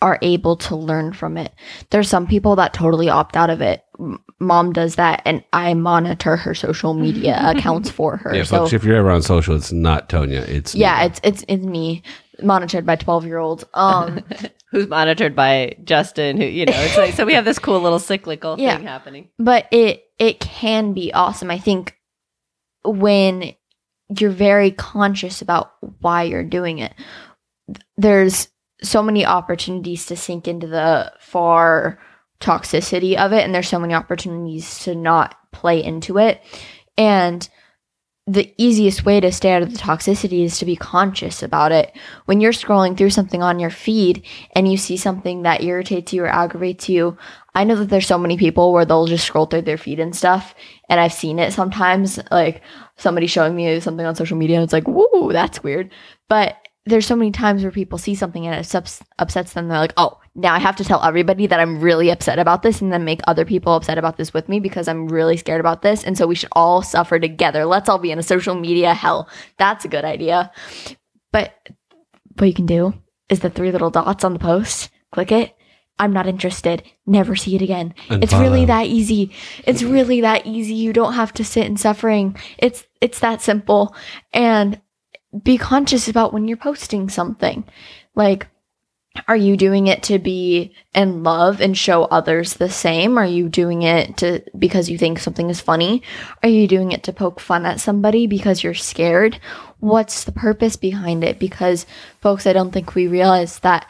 are 0.02 0.18
able 0.22 0.56
to 0.56 0.76
learn 0.76 1.12
from 1.12 1.36
it. 1.36 1.52
There's 1.90 2.08
some 2.08 2.26
people 2.26 2.56
that 2.56 2.72
totally 2.72 3.08
opt 3.08 3.36
out 3.36 3.50
of 3.50 3.60
it. 3.60 3.84
Mom 4.38 4.72
does 4.72 4.94
that, 4.96 5.20
and 5.26 5.44
I 5.52 5.74
monitor 5.74 6.36
her 6.36 6.54
social 6.54 6.94
media 6.94 7.38
accounts 7.44 7.90
for 7.90 8.16
her. 8.16 8.34
Yeah, 8.34 8.44
so 8.44 8.58
folks, 8.58 8.72
if 8.72 8.82
you're 8.82 8.96
ever 8.96 9.10
on 9.10 9.22
social, 9.22 9.54
it's 9.54 9.72
not 9.72 10.08
Tonya. 10.08 10.48
It's 10.48 10.74
yeah, 10.74 11.00
me. 11.00 11.06
it's 11.06 11.20
it's 11.22 11.44
it's 11.48 11.64
me 11.64 12.02
monitored 12.42 12.84
by 12.86 12.96
twelve 12.96 13.24
year 13.26 13.38
olds. 13.38 13.64
Um, 13.74 14.24
Who's 14.70 14.86
monitored 14.88 15.34
by 15.34 15.76
Justin? 15.84 16.36
Who 16.40 16.44
you 16.44 16.64
know? 16.66 16.72
It's 16.76 16.96
like 16.96 17.14
so 17.14 17.24
we 17.26 17.34
have 17.34 17.44
this 17.44 17.58
cool 17.58 17.80
little 17.80 17.98
cyclical 17.98 18.56
Yeah. 18.58 18.76
thing 18.76 18.86
happening. 18.86 19.28
but 19.38 19.66
it 19.72 20.04
it 20.18 20.38
can 20.40 20.92
be 20.92 21.12
awesome. 21.12 21.50
I 21.50 21.58
think 21.58 21.96
when 22.84 23.54
you're 24.18 24.30
very 24.30 24.70
conscious 24.70 25.42
about 25.42 25.72
why 26.00 26.24
you're 26.24 26.44
doing 26.44 26.78
it, 26.78 26.94
there's 27.96 28.48
so 28.82 29.02
many 29.02 29.24
opportunities 29.26 30.06
to 30.06 30.16
sink 30.16 30.48
into 30.48 30.66
the 30.66 31.12
far 31.20 31.98
toxicity 32.40 33.16
of 33.16 33.32
it, 33.32 33.44
and 33.44 33.54
there's 33.54 33.68
so 33.68 33.78
many 33.78 33.92
opportunities 33.94 34.80
to 34.84 34.94
not 34.94 35.36
play 35.52 35.82
into 35.82 36.18
it. 36.18 36.40
And 36.96 37.46
the 38.26 38.52
easiest 38.58 39.04
way 39.04 39.18
to 39.18 39.32
stay 39.32 39.52
out 39.52 39.62
of 39.62 39.72
the 39.72 39.78
toxicity 39.78 40.44
is 40.44 40.58
to 40.58 40.64
be 40.64 40.76
conscious 40.76 41.42
about 41.42 41.72
it. 41.72 41.96
When 42.26 42.40
you're 42.40 42.52
scrolling 42.52 42.96
through 42.96 43.10
something 43.10 43.42
on 43.42 43.58
your 43.58 43.70
feed 43.70 44.24
and 44.54 44.70
you 44.70 44.76
see 44.76 44.96
something 44.96 45.42
that 45.42 45.62
irritates 45.62 46.12
you 46.12 46.22
or 46.22 46.28
aggravates 46.28 46.88
you, 46.88 47.16
I 47.54 47.64
know 47.64 47.74
that 47.76 47.88
there's 47.88 48.06
so 48.06 48.18
many 48.18 48.36
people 48.36 48.72
where 48.72 48.84
they'll 48.84 49.06
just 49.06 49.26
scroll 49.26 49.46
through 49.46 49.62
their 49.62 49.78
feed 49.78 49.98
and 49.98 50.14
stuff. 50.14 50.54
And 50.88 51.00
I've 51.00 51.12
seen 51.12 51.38
it 51.38 51.52
sometimes, 51.52 52.20
like 52.30 52.62
somebody 52.96 53.26
showing 53.26 53.56
me 53.56 53.80
something 53.80 54.06
on 54.06 54.14
social 54.14 54.36
media, 54.36 54.56
and 54.56 54.64
it's 54.64 54.72
like, 54.72 54.86
woo, 54.86 55.32
that's 55.32 55.62
weird. 55.62 55.90
But 56.28 56.56
there's 56.86 57.06
so 57.06 57.16
many 57.16 57.30
times 57.30 57.62
where 57.62 57.70
people 57.70 57.98
see 57.98 58.14
something 58.14 58.46
and 58.46 58.54
it 58.54 58.74
ups- 58.74 59.02
upsets 59.18 59.52
them. 59.52 59.68
They're 59.68 59.78
like, 59.78 59.92
oh, 59.96 60.18
now 60.34 60.54
I 60.54 60.58
have 60.58 60.76
to 60.76 60.84
tell 60.84 61.02
everybody 61.02 61.46
that 61.46 61.60
I'm 61.60 61.80
really 61.80 62.10
upset 62.10 62.38
about 62.38 62.62
this 62.62 62.80
and 62.80 62.92
then 62.92 63.04
make 63.04 63.20
other 63.26 63.44
people 63.44 63.74
upset 63.74 63.98
about 63.98 64.16
this 64.16 64.32
with 64.32 64.48
me 64.48 64.60
because 64.60 64.88
I'm 64.88 65.08
really 65.08 65.36
scared 65.36 65.60
about 65.60 65.82
this. 65.82 66.02
And 66.04 66.16
so 66.16 66.26
we 66.26 66.34
should 66.34 66.48
all 66.52 66.82
suffer 66.82 67.18
together. 67.18 67.66
Let's 67.66 67.88
all 67.88 67.98
be 67.98 68.10
in 68.10 68.18
a 68.18 68.22
social 68.22 68.54
media 68.54 68.94
hell. 68.94 69.28
That's 69.58 69.84
a 69.84 69.88
good 69.88 70.04
idea. 70.04 70.50
But 71.32 71.52
what 72.38 72.46
you 72.46 72.54
can 72.54 72.66
do 72.66 72.94
is 73.28 73.40
the 73.40 73.50
three 73.50 73.72
little 73.72 73.90
dots 73.90 74.24
on 74.24 74.32
the 74.32 74.38
post, 74.38 74.90
click 75.12 75.32
it. 75.32 75.54
I'm 75.98 76.14
not 76.14 76.26
interested. 76.26 76.82
Never 77.06 77.36
see 77.36 77.56
it 77.56 77.62
again. 77.62 77.94
It's 78.08 78.32
really 78.32 78.64
that 78.64 78.86
easy. 78.86 79.32
It's 79.66 79.82
really 79.82 80.22
that 80.22 80.46
easy. 80.46 80.72
You 80.72 80.94
don't 80.94 81.12
have 81.12 81.34
to 81.34 81.44
sit 81.44 81.66
in 81.66 81.76
suffering. 81.76 82.36
It's 82.56 82.86
it's 83.02 83.18
that 83.18 83.42
simple. 83.42 83.94
And 84.32 84.80
be 85.42 85.58
conscious 85.58 86.08
about 86.08 86.32
when 86.32 86.48
you're 86.48 86.56
posting 86.56 87.08
something. 87.08 87.64
Like 88.14 88.46
are 89.26 89.36
you 89.36 89.56
doing 89.56 89.88
it 89.88 90.04
to 90.04 90.18
be 90.18 90.72
in 90.94 91.24
love 91.24 91.60
and 91.60 91.76
show 91.76 92.04
others 92.04 92.54
the 92.54 92.70
same? 92.70 93.18
Are 93.18 93.26
you 93.26 93.48
doing 93.48 93.82
it 93.82 94.16
to 94.18 94.42
because 94.56 94.88
you 94.88 94.98
think 94.98 95.18
something 95.18 95.50
is 95.50 95.60
funny? 95.60 96.02
Are 96.42 96.48
you 96.48 96.68
doing 96.68 96.92
it 96.92 97.02
to 97.04 97.12
poke 97.12 97.40
fun 97.40 97.66
at 97.66 97.80
somebody 97.80 98.26
because 98.26 98.62
you're 98.62 98.74
scared? 98.74 99.40
What's 99.80 100.24
the 100.24 100.32
purpose 100.32 100.76
behind 100.76 101.24
it? 101.24 101.40
Because 101.40 101.86
folks, 102.20 102.46
I 102.46 102.52
don't 102.52 102.70
think 102.70 102.94
we 102.94 103.08
realize 103.08 103.58
that 103.60 103.86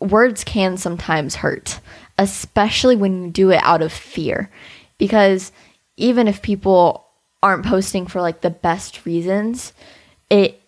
words 0.00 0.44
can 0.44 0.78
sometimes 0.78 1.36
hurt, 1.36 1.80
especially 2.16 2.96
when 2.96 3.24
you 3.24 3.30
do 3.30 3.50
it 3.50 3.60
out 3.62 3.82
of 3.82 3.92
fear. 3.92 4.50
Because 4.96 5.52
even 5.98 6.26
if 6.26 6.40
people 6.40 7.06
aren't 7.42 7.66
posting 7.66 8.06
for 8.06 8.22
like 8.22 8.40
the 8.40 8.50
best 8.50 9.04
reasons, 9.04 9.74
it 10.32 10.62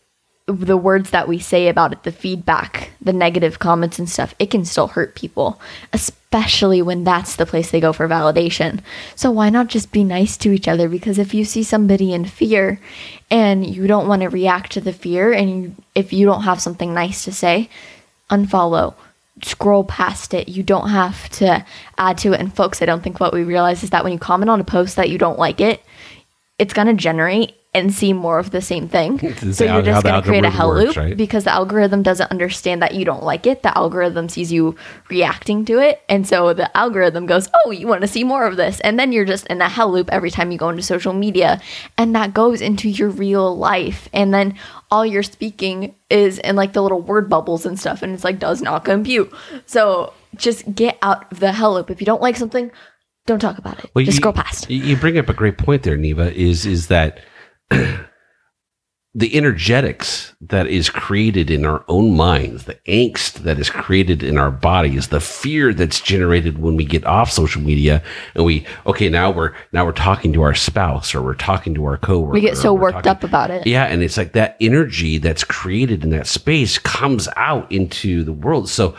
the 0.46 0.76
words 0.76 1.10
that 1.10 1.26
we 1.26 1.38
say 1.38 1.68
about 1.68 1.92
it, 1.92 2.02
the 2.02 2.12
feedback, 2.12 2.90
the 3.00 3.14
negative 3.14 3.58
comments 3.58 3.98
and 3.98 4.10
stuff, 4.10 4.34
it 4.38 4.50
can 4.50 4.62
still 4.64 4.88
hurt 4.88 5.14
people, 5.14 5.58
especially 5.94 6.82
when 6.82 7.02
that's 7.02 7.36
the 7.36 7.46
place 7.46 7.70
they 7.70 7.80
go 7.80 7.94
for 7.94 8.06
validation. 8.06 8.80
So 9.16 9.30
why 9.30 9.48
not 9.48 9.68
just 9.68 9.90
be 9.90 10.04
nice 10.04 10.36
to 10.38 10.52
each 10.52 10.68
other? 10.68 10.86
Because 10.86 11.18
if 11.18 11.32
you 11.32 11.46
see 11.46 11.62
somebody 11.62 12.12
in 12.12 12.26
fear 12.26 12.78
and 13.30 13.66
you 13.66 13.86
don't 13.86 14.06
want 14.06 14.20
to 14.20 14.28
react 14.28 14.72
to 14.72 14.82
the 14.82 14.92
fear, 14.92 15.32
and 15.32 15.50
you, 15.50 15.76
if 15.94 16.12
you 16.12 16.26
don't 16.26 16.42
have 16.42 16.60
something 16.60 16.92
nice 16.92 17.24
to 17.24 17.32
say, 17.32 17.70
unfollow. 18.30 18.94
Scroll 19.42 19.84
past 19.84 20.34
it. 20.34 20.48
You 20.48 20.62
don't 20.62 20.90
have 20.90 21.28
to 21.30 21.64
add 21.96 22.18
to 22.18 22.34
it. 22.34 22.40
And 22.40 22.54
folks, 22.54 22.82
I 22.82 22.84
don't 22.84 23.02
think 23.02 23.18
what 23.18 23.32
we 23.32 23.44
realize 23.44 23.82
is 23.82 23.90
that 23.90 24.04
when 24.04 24.12
you 24.12 24.18
comment 24.18 24.50
on 24.50 24.60
a 24.60 24.64
post 24.64 24.96
that 24.96 25.08
you 25.08 25.16
don't 25.16 25.38
like 25.38 25.60
it, 25.60 25.82
it's 26.58 26.74
going 26.74 26.86
to 26.86 26.94
generate 26.94 27.54
and 27.74 27.92
see 27.92 28.12
more 28.12 28.38
of 28.38 28.52
the 28.52 28.62
same 28.62 28.88
thing. 28.88 29.18
so 29.52 29.64
you're 29.64 29.82
just 29.82 30.04
going 30.04 30.22
to 30.22 30.26
create 30.26 30.44
a 30.44 30.50
hell 30.50 30.68
works, 30.68 30.86
loop 30.86 30.96
right? 30.96 31.16
because 31.16 31.44
the 31.44 31.50
algorithm 31.50 32.02
doesn't 32.02 32.30
understand 32.30 32.80
that 32.80 32.94
you 32.94 33.04
don't 33.04 33.24
like 33.24 33.46
it. 33.46 33.62
The 33.62 33.76
algorithm 33.76 34.28
sees 34.28 34.52
you 34.52 34.76
reacting 35.10 35.64
to 35.64 35.80
it. 35.80 36.00
And 36.08 36.26
so 36.26 36.54
the 36.54 36.74
algorithm 36.76 37.26
goes, 37.26 37.48
Oh, 37.64 37.72
you 37.72 37.88
want 37.88 38.02
to 38.02 38.06
see 38.06 38.22
more 38.22 38.46
of 38.46 38.56
this. 38.56 38.80
And 38.80 38.98
then 38.98 39.12
you're 39.12 39.24
just 39.24 39.46
in 39.48 39.60
a 39.60 39.68
hell 39.68 39.90
loop 39.90 40.08
every 40.12 40.30
time 40.30 40.52
you 40.52 40.58
go 40.58 40.68
into 40.68 40.82
social 40.82 41.12
media. 41.12 41.60
And 41.98 42.14
that 42.14 42.32
goes 42.32 42.60
into 42.60 42.88
your 42.88 43.10
real 43.10 43.56
life. 43.56 44.08
And 44.12 44.32
then 44.32 44.56
all 44.90 45.04
you're 45.04 45.24
speaking 45.24 45.96
is 46.08 46.38
in 46.38 46.54
like 46.54 46.72
the 46.72 46.82
little 46.82 47.02
word 47.02 47.28
bubbles 47.28 47.66
and 47.66 47.78
stuff. 47.78 48.02
And 48.02 48.14
it's 48.14 48.24
like, 48.24 48.38
does 48.38 48.62
not 48.62 48.84
compute. 48.84 49.32
So 49.66 50.12
just 50.36 50.74
get 50.74 50.96
out 51.02 51.30
of 51.32 51.40
the 51.40 51.52
hell 51.52 51.74
loop. 51.74 51.90
If 51.90 52.00
you 52.00 52.06
don't 52.06 52.22
like 52.22 52.36
something, 52.36 52.70
don't 53.26 53.40
talk 53.40 53.58
about 53.58 53.78
it. 53.78 53.90
just 53.96 54.06
you, 54.06 54.12
scroll 54.12 54.34
past. 54.34 54.70
You 54.70 54.82
you 54.82 54.96
bring 54.96 55.18
up 55.18 55.28
a 55.28 55.34
great 55.34 55.58
point 55.58 55.82
there, 55.82 55.96
Neva. 55.96 56.32
Is 56.34 56.66
is 56.66 56.88
that 56.88 57.20
the 59.16 59.36
energetics 59.36 60.34
that 60.40 60.66
is 60.66 60.90
created 60.90 61.48
in 61.48 61.64
our 61.64 61.84
own 61.86 62.16
minds, 62.16 62.64
the 62.64 62.74
angst 62.88 63.34
that 63.44 63.60
is 63.60 63.70
created 63.70 64.24
in 64.24 64.36
our 64.36 64.50
bodies, 64.50 65.08
the 65.08 65.20
fear 65.20 65.72
that's 65.72 66.00
generated 66.00 66.58
when 66.58 66.74
we 66.74 66.84
get 66.84 67.04
off 67.06 67.30
social 67.30 67.62
media 67.62 68.02
and 68.34 68.44
we 68.44 68.66
okay 68.86 69.08
now 69.08 69.30
we're 69.30 69.54
now 69.72 69.84
we're 69.84 69.92
talking 69.92 70.32
to 70.32 70.42
our 70.42 70.54
spouse 70.54 71.14
or 71.14 71.22
we're 71.22 71.34
talking 71.34 71.74
to 71.74 71.84
our 71.84 71.96
coworker. 71.96 72.32
We 72.32 72.40
get 72.40 72.56
so 72.56 72.74
worked 72.74 73.04
talking- 73.04 73.10
up 73.10 73.22
about 73.22 73.50
it. 73.52 73.66
Yeah, 73.66 73.84
and 73.84 74.02
it's 74.02 74.16
like 74.16 74.32
that 74.32 74.56
energy 74.60 75.18
that's 75.18 75.44
created 75.44 76.02
in 76.02 76.10
that 76.10 76.26
space 76.26 76.78
comes 76.78 77.28
out 77.36 77.70
into 77.70 78.24
the 78.24 78.32
world. 78.32 78.68
So 78.68 78.96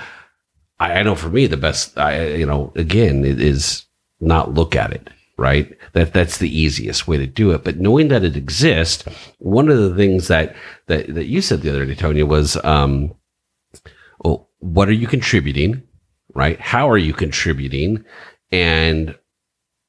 I, 0.79 0.93
I 0.93 1.03
know 1.03 1.15
for 1.15 1.29
me 1.29 1.45
the 1.47 1.57
best 1.57 1.97
I 1.97 2.35
you 2.35 2.45
know 2.45 2.71
again 2.77 3.25
it 3.25 3.41
is 3.41 3.85
not 4.21 4.53
look 4.53 4.77
at 4.77 4.93
it 4.93 5.09
right? 5.37 5.77
That 5.93 6.13
that's 6.13 6.37
the 6.37 6.49
easiest 6.49 7.07
way 7.07 7.17
to 7.17 7.27
do 7.27 7.51
it. 7.51 7.63
But 7.63 7.77
knowing 7.77 8.07
that 8.09 8.23
it 8.23 8.35
exists 8.35 9.03
one 9.39 9.69
of 9.69 9.77
the 9.77 9.95
things 9.95 10.27
that 10.27 10.55
that, 10.87 11.13
that 11.13 11.25
you 11.25 11.41
said 11.41 11.61
the 11.61 11.69
other 11.69 11.85
day 11.85 11.95
tonya 11.95 12.27
was 12.27 12.57
um 12.63 13.13
well 14.23 14.49
what 14.59 14.87
are 14.87 14.93
you 14.93 15.07
contributing 15.07 15.83
right? 16.35 16.59
How 16.59 16.87
are 16.87 16.97
you 16.97 17.13
contributing? 17.13 18.05
And 18.51 19.15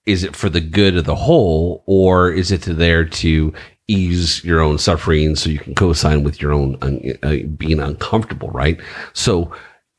is 0.06 0.24
it 0.24 0.34
for 0.34 0.48
the 0.48 0.60
good 0.60 0.96
of 0.96 1.04
the 1.04 1.16
whole 1.16 1.82
or 1.86 2.30
is 2.30 2.50
it 2.52 2.62
there 2.62 3.04
to 3.04 3.52
ease 3.88 4.42
your 4.44 4.60
own 4.60 4.78
suffering 4.78 5.36
so 5.36 5.50
you 5.50 5.58
can 5.58 5.74
co-sign 5.74 6.22
with 6.24 6.40
your 6.40 6.52
own 6.52 6.78
un, 6.82 7.18
uh, 7.22 7.36
being 7.56 7.80
uncomfortable 7.80 8.48
right? 8.50 8.80
So 9.12 9.52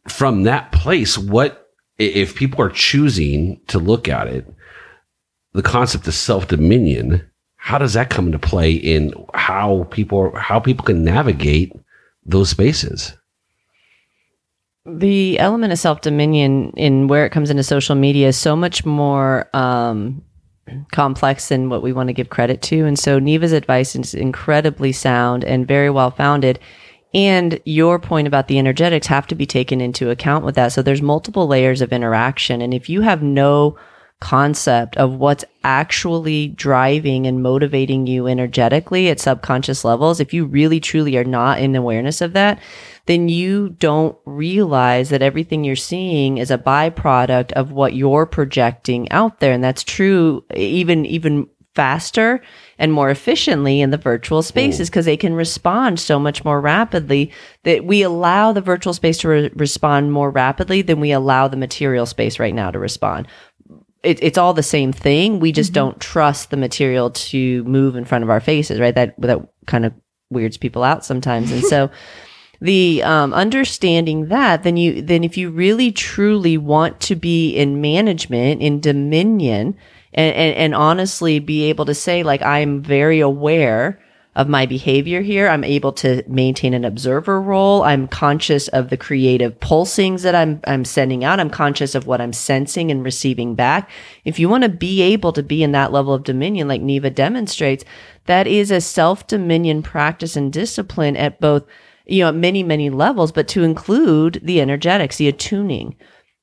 from 0.08 0.44
that 0.44 0.72
place 0.72 1.18
what 1.18 1.70
if 1.98 2.36
people 2.36 2.62
are 2.62 2.70
choosing 2.70 3.60
to 3.68 3.78
look 3.78 4.08
at 4.08 4.28
it 4.28 4.48
the 5.58 5.64
concept 5.64 6.08
of 6.08 6.14
self 6.14 6.48
dominion, 6.48 7.28
how 7.56 7.78
does 7.78 7.94
that 7.94 8.10
come 8.10 8.28
into 8.28 8.40
play 8.40 8.72
in 8.72 9.14
how 9.34 9.88
people 9.92 10.34
how 10.36 10.60
people 10.60 10.86
can 10.86 11.04
navigate 11.04 11.74
those 12.26 12.50
spaces? 12.50 13.14
the 14.88 15.38
element 15.40 15.74
of 15.74 15.80
self 15.80 16.00
dominion 16.02 16.72
in 16.78 17.08
where 17.08 17.26
it 17.26 17.32
comes 17.32 17.50
into 17.50 17.64
social 17.64 17.96
media 17.96 18.30
is 18.30 18.38
so 18.38 18.56
much 18.56 18.86
more 18.86 19.50
um, 19.54 20.24
complex 20.94 21.50
than 21.50 21.70
what 21.70 21.84
we 21.84 21.92
want 21.92 22.08
to 22.08 22.14
give 22.14 22.30
credit 22.30 22.62
to. 22.62 22.86
And 22.86 22.98
so 22.98 23.20
Neva's 23.20 23.52
advice 23.52 23.96
is 23.96 24.14
incredibly 24.14 24.94
sound 24.94 25.44
and 25.44 25.68
very 25.68 25.90
well 25.90 26.12
founded. 26.12 26.60
And 27.14 27.60
your 27.66 28.00
point 28.00 28.28
about 28.28 28.48
the 28.48 28.60
energetics 28.60 29.08
have 29.08 29.28
to 29.28 29.36
be 29.36 29.46
taken 29.46 29.82
into 29.82 30.10
account 30.10 30.46
with 30.46 30.56
that. 30.56 30.72
So 30.72 30.82
there's 30.82 31.02
multiple 31.02 31.48
layers 31.48 31.82
of 31.82 31.92
interaction. 31.92 32.62
And 32.62 32.74
if 32.74 32.90
you 32.90 33.02
have 33.02 33.22
no 33.22 33.78
concept 34.20 34.98
of 34.98 35.14
what's 35.14 35.46
actually 35.64 36.48
driving 36.50 37.28
and 37.28 37.44
motivating 37.44 38.08
you 38.08 38.28
energetically 38.28 39.10
at 39.10 39.20
subconscious 39.20 39.86
levels, 39.86 40.20
if 40.20 40.34
you 40.34 40.46
really 40.46 40.80
truly 40.80 41.18
are 41.18 41.24
not 41.24 41.60
in 41.60 41.76
awareness 41.76 42.22
of 42.22 42.34
that, 42.34 42.60
then 43.06 43.30
you 43.30 43.70
don't 43.70 44.18
realize 44.26 45.10
that 45.10 45.22
everything 45.22 45.64
you're 45.64 45.76
seeing 45.76 46.38
is 46.40 46.52
a 46.52 46.58
byproduct 46.58 47.52
of 47.54 47.72
what 47.72 47.94
you're 47.94 48.26
projecting 48.26 49.10
out 49.12 49.40
there. 49.40 49.54
And 49.54 49.64
that's 49.64 49.84
true 49.84 50.44
even, 50.56 51.06
even 51.06 51.48
faster 51.78 52.42
and 52.80 52.92
more 52.92 53.12
efficiently 53.12 53.82
in 53.82 53.92
the 53.92 53.98
virtual 53.98 54.42
spaces 54.42 54.90
because 54.90 55.06
they 55.06 55.16
can 55.16 55.36
respond 55.36 56.00
so 56.00 56.18
much 56.18 56.44
more 56.44 56.60
rapidly 56.60 57.32
that 57.66 57.86
we 57.86 58.02
allow 58.02 58.52
the 58.52 58.62
virtual 58.62 58.96
space 58.96 59.20
to 59.20 59.28
re- 59.28 59.52
respond 59.54 60.12
more 60.12 60.32
rapidly 60.32 60.82
than 60.82 61.00
we 61.00 61.12
allow 61.12 61.48
the 61.48 61.56
material 61.56 62.08
space 62.08 62.40
right 62.40 62.56
now 62.56 62.72
to 62.72 62.80
respond 62.80 63.28
it, 64.08 64.20
it's 64.24 64.38
all 64.38 64.54
the 64.54 64.64
same 64.64 64.94
thing. 64.94 65.40
We 65.40 65.52
just 65.52 65.74
don't 65.74 66.00
trust 66.00 66.50
the 66.50 66.58
material 66.58 67.12
to 67.12 67.64
move 67.66 67.96
in 67.96 68.06
front 68.06 68.24
of 68.24 68.30
our 68.30 68.40
faces, 68.40 68.80
right? 68.80 68.96
That 68.96 69.20
that 69.20 69.40
kind 69.66 69.86
of 69.86 69.94
weirds 70.30 70.58
people 70.58 70.84
out 70.84 71.04
sometimes. 71.04 71.52
And 71.52 71.64
so 71.64 71.90
the 72.62 73.04
um, 73.04 73.34
understanding 73.34 74.30
that, 74.30 74.64
then 74.64 74.78
you 74.78 75.02
then 75.02 75.24
if 75.24 75.38
you 75.38 75.50
really 75.50 75.92
truly 75.92 76.58
want 76.58 77.02
to 77.02 77.16
be 77.16 77.52
in 77.52 77.82
management, 77.82 78.62
in 78.62 78.80
dominion, 78.80 79.76
and, 80.14 80.36
and, 80.36 80.56
and 80.56 80.76
honestly 80.76 81.40
be 81.40 81.66
able 81.66 81.86
to 81.86 81.94
say 81.94 82.24
like 82.24 82.42
I'm 82.42 82.82
very 82.82 83.20
aware 83.20 84.02
of 84.38 84.48
my 84.48 84.68
behavior 84.68 85.22
here. 85.22 85.50
I'm 85.50 85.64
able 85.64 85.92
to 85.94 86.24
maintain 86.28 86.76
an 86.76 86.86
observer 86.86 87.42
role. 87.42 87.82
I'm 87.82 88.08
conscious 88.08 88.68
of 88.68 88.90
the 88.90 88.96
creative 88.96 89.60
pulsings 89.60 90.22
that 90.22 90.36
I'm, 90.36 90.62
I'm 90.68 90.86
sending 90.86 91.24
out. 91.24 91.40
I'm 91.40 91.50
conscious 91.50 91.96
of 91.96 92.06
what 92.06 92.22
I'm 92.22 92.34
sensing 92.34 92.92
and 92.92 93.04
receiving 93.04 93.56
back. 93.56 93.90
If 94.26 94.38
you 94.38 94.48
want 94.48 94.62
to 94.64 94.70
be 94.70 95.02
able 95.02 95.34
to 95.34 95.42
be 95.42 95.64
in 95.64 95.72
that 95.72 95.92
level 95.92 96.14
of 96.14 96.24
dominion, 96.24 96.68
like 96.68 96.84
Neva 96.84 97.10
demonstrates, 97.10 97.84
that 98.28 98.46
is 98.46 98.70
a 98.70 98.80
self 98.80 99.26
dominion 99.26 99.82
practice 99.82 100.36
and 100.36 100.54
discipline 100.54 101.18
at 101.18 101.42
both, 101.42 101.66
you 102.06 102.20
know, 102.20 102.30
at 102.30 102.36
many, 102.36 102.62
many 102.62 102.92
levels, 102.92 103.32
but 103.32 103.48
to 103.50 103.64
include 103.64 104.40
the 104.44 104.62
energetics, 104.62 105.18
the 105.18 105.28
attuning, 105.28 105.96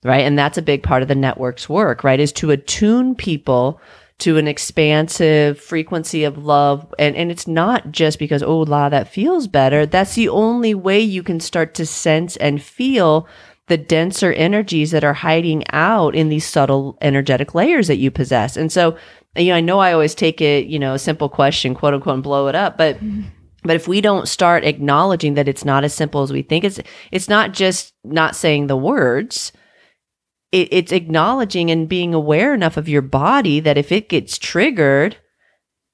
right? 0.02 0.22
And 0.22 0.37
that's 0.37 0.59
a 0.59 0.62
big 0.62 0.83
part 0.83 1.02
of 1.02 1.09
the 1.09 1.14
network's 1.14 1.68
work, 1.68 2.02
right? 2.02 2.18
Is 2.18 2.33
to 2.33 2.50
attune 2.50 3.14
people 3.14 3.80
to 4.18 4.38
an 4.38 4.46
expansive 4.46 5.59
frequency 5.59 6.24
of 6.24 6.38
love. 6.38 6.94
And, 6.98 7.16
and 7.16 7.31
it's 7.31 7.46
not 7.46 7.90
just 7.90 8.18
because, 8.18 8.42
oh, 8.42 8.61
la, 8.61 8.88
that 8.88 9.12
feels 9.12 9.48
better. 9.48 9.87
That's 9.87 10.14
the 10.14 10.29
only 10.29 10.74
way 10.74 11.00
you 11.00 11.22
can 11.22 11.40
start 11.40 11.74
to 11.74 11.87
sense 11.87 12.37
and 12.37 12.62
feel 12.62 13.27
the 13.66 13.77
denser 13.77 14.33
energies 14.33 14.90
that 14.90 15.05
are 15.05 15.14
hiding 15.14 15.64
out 15.72 16.14
in 16.14 16.29
these 16.29 16.46
subtle 16.46 16.98
energetic 17.00 17.55
layers 17.55 17.88
that 17.88 17.96
you 17.96 18.11
possess. 18.11 18.57
And 18.57 18.70
so, 18.70 18.96
you 19.37 19.48
know, 19.48 19.57
I 19.57 19.61
know 19.61 19.79
I 19.79 19.92
always 19.92 20.14
take 20.14 20.40
it, 20.40 20.66
you 20.66 20.79
know, 20.79 20.94
a 20.94 20.98
simple 20.98 21.29
question, 21.29 21.74
quote 21.74 21.94
unquote, 21.94 22.14
and 22.14 22.22
blow 22.22 22.46
it 22.46 22.55
up, 22.55 22.77
but 22.77 22.98
but 23.64 23.77
if 23.77 23.88
we 23.88 24.03
don't 24.03 24.29
start 24.29 24.64
acknowledging 24.64 25.35
that 25.35 25.48
it's 25.48 25.64
not 25.64 25.85
as 25.85 25.94
simple 25.94 26.22
as 26.22 26.33
we 26.33 26.42
think, 26.42 26.64
it's 26.64 26.79
it's 27.11 27.29
not 27.29 27.53
just 27.53 27.94
not 28.05 28.37
saying 28.37 28.66
the 28.66 28.77
words, 28.77 29.50
it, 30.54 30.68
it's 30.70 30.92
acknowledging 30.92 31.70
and 31.70 31.88
being 31.88 32.14
aware 32.14 32.54
enough 32.54 32.76
of 32.76 32.88
your 32.88 33.02
body 33.02 33.58
that 33.60 33.76
if 33.76 33.90
it 33.90 34.08
gets 34.08 34.38
triggered, 34.38 35.16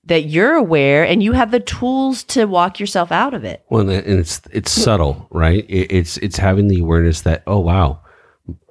that 0.04 0.24
you're 0.24 0.54
aware 0.54 1.04
and 1.04 1.22
you 1.22 1.32
have 1.32 1.50
the 1.50 1.60
tools 1.60 2.22
to 2.24 2.44
walk 2.44 2.78
yourself 2.78 3.10
out 3.10 3.32
of 3.32 3.44
it. 3.44 3.64
Well, 3.70 3.88
and 3.88 3.90
it's 3.90 4.42
it's 4.52 4.70
subtle, 4.70 5.26
right? 5.30 5.64
It's 5.68 6.18
it's 6.18 6.36
having 6.36 6.68
the 6.68 6.80
awareness 6.80 7.22
that 7.22 7.42
oh 7.46 7.60
wow, 7.60 8.00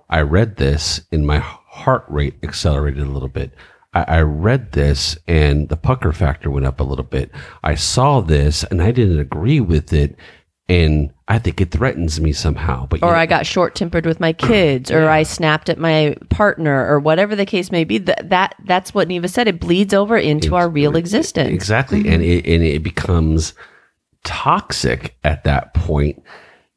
I 0.10 0.22
read 0.22 0.58
this 0.58 1.02
and 1.12 1.26
my 1.26 1.40
heart 1.40 2.06
rate 2.08 2.36
accelerated 2.44 3.02
a 3.02 3.10
little 3.12 3.30
bit. 3.30 3.54
I, 3.94 4.04
I 4.04 4.22
read 4.22 4.74
this 4.74 5.18
and 5.28 5.70
the 5.70 5.78
pucker 5.78 6.12
factor 6.14 6.52
went 6.52 6.68
up 6.68 6.80
a 6.80 6.84
little 6.84 7.06
bit. 7.06 7.32
I 7.64 7.76
saw 7.76 8.22
this 8.22 8.64
and 8.66 8.82
I 8.82 8.92
didn't 8.92 9.20
agree 9.20 9.60
with 9.60 9.92
it, 9.92 10.16
and 10.70 11.12
I 11.28 11.40
think 11.40 11.60
it 11.60 11.72
threatens 11.72 12.22
me 12.22 12.32
somehow. 12.32 12.86
But 12.86 13.02
or 13.02 13.10
you- 13.10 13.16
I 13.16 13.26
got 13.26 13.46
short 13.46 13.76
tempered 13.76 14.06
with 14.06 14.20
my 14.20 14.32
kids, 14.32 14.92
or 14.92 15.10
I 15.10 15.24
snapped 15.24 15.68
at 15.68 15.80
my 15.80 16.16
partner, 16.30 16.88
or 16.88 17.00
whatever 17.00 17.36
the 17.36 17.46
case 17.46 17.72
may 17.72 17.84
be. 17.84 17.98
That 17.98 18.30
that 18.30 18.56
that's 18.66 18.94
what 18.94 19.08
Neva 19.08 19.28
said. 19.28 19.48
It 19.48 19.60
bleeds 19.60 19.94
over 19.94 20.16
into 20.16 20.56
our 20.56 20.70
real 20.70 20.96
existence. 20.96 21.50
Exactly. 21.50 22.04
Mm-hmm. 22.04 22.14
And 22.14 22.24
it 22.24 22.46
and 22.46 22.64
it 22.64 22.84
becomes 22.84 23.54
toxic 24.24 25.18
at 25.24 25.44
that 25.44 25.74
point. 25.74 26.24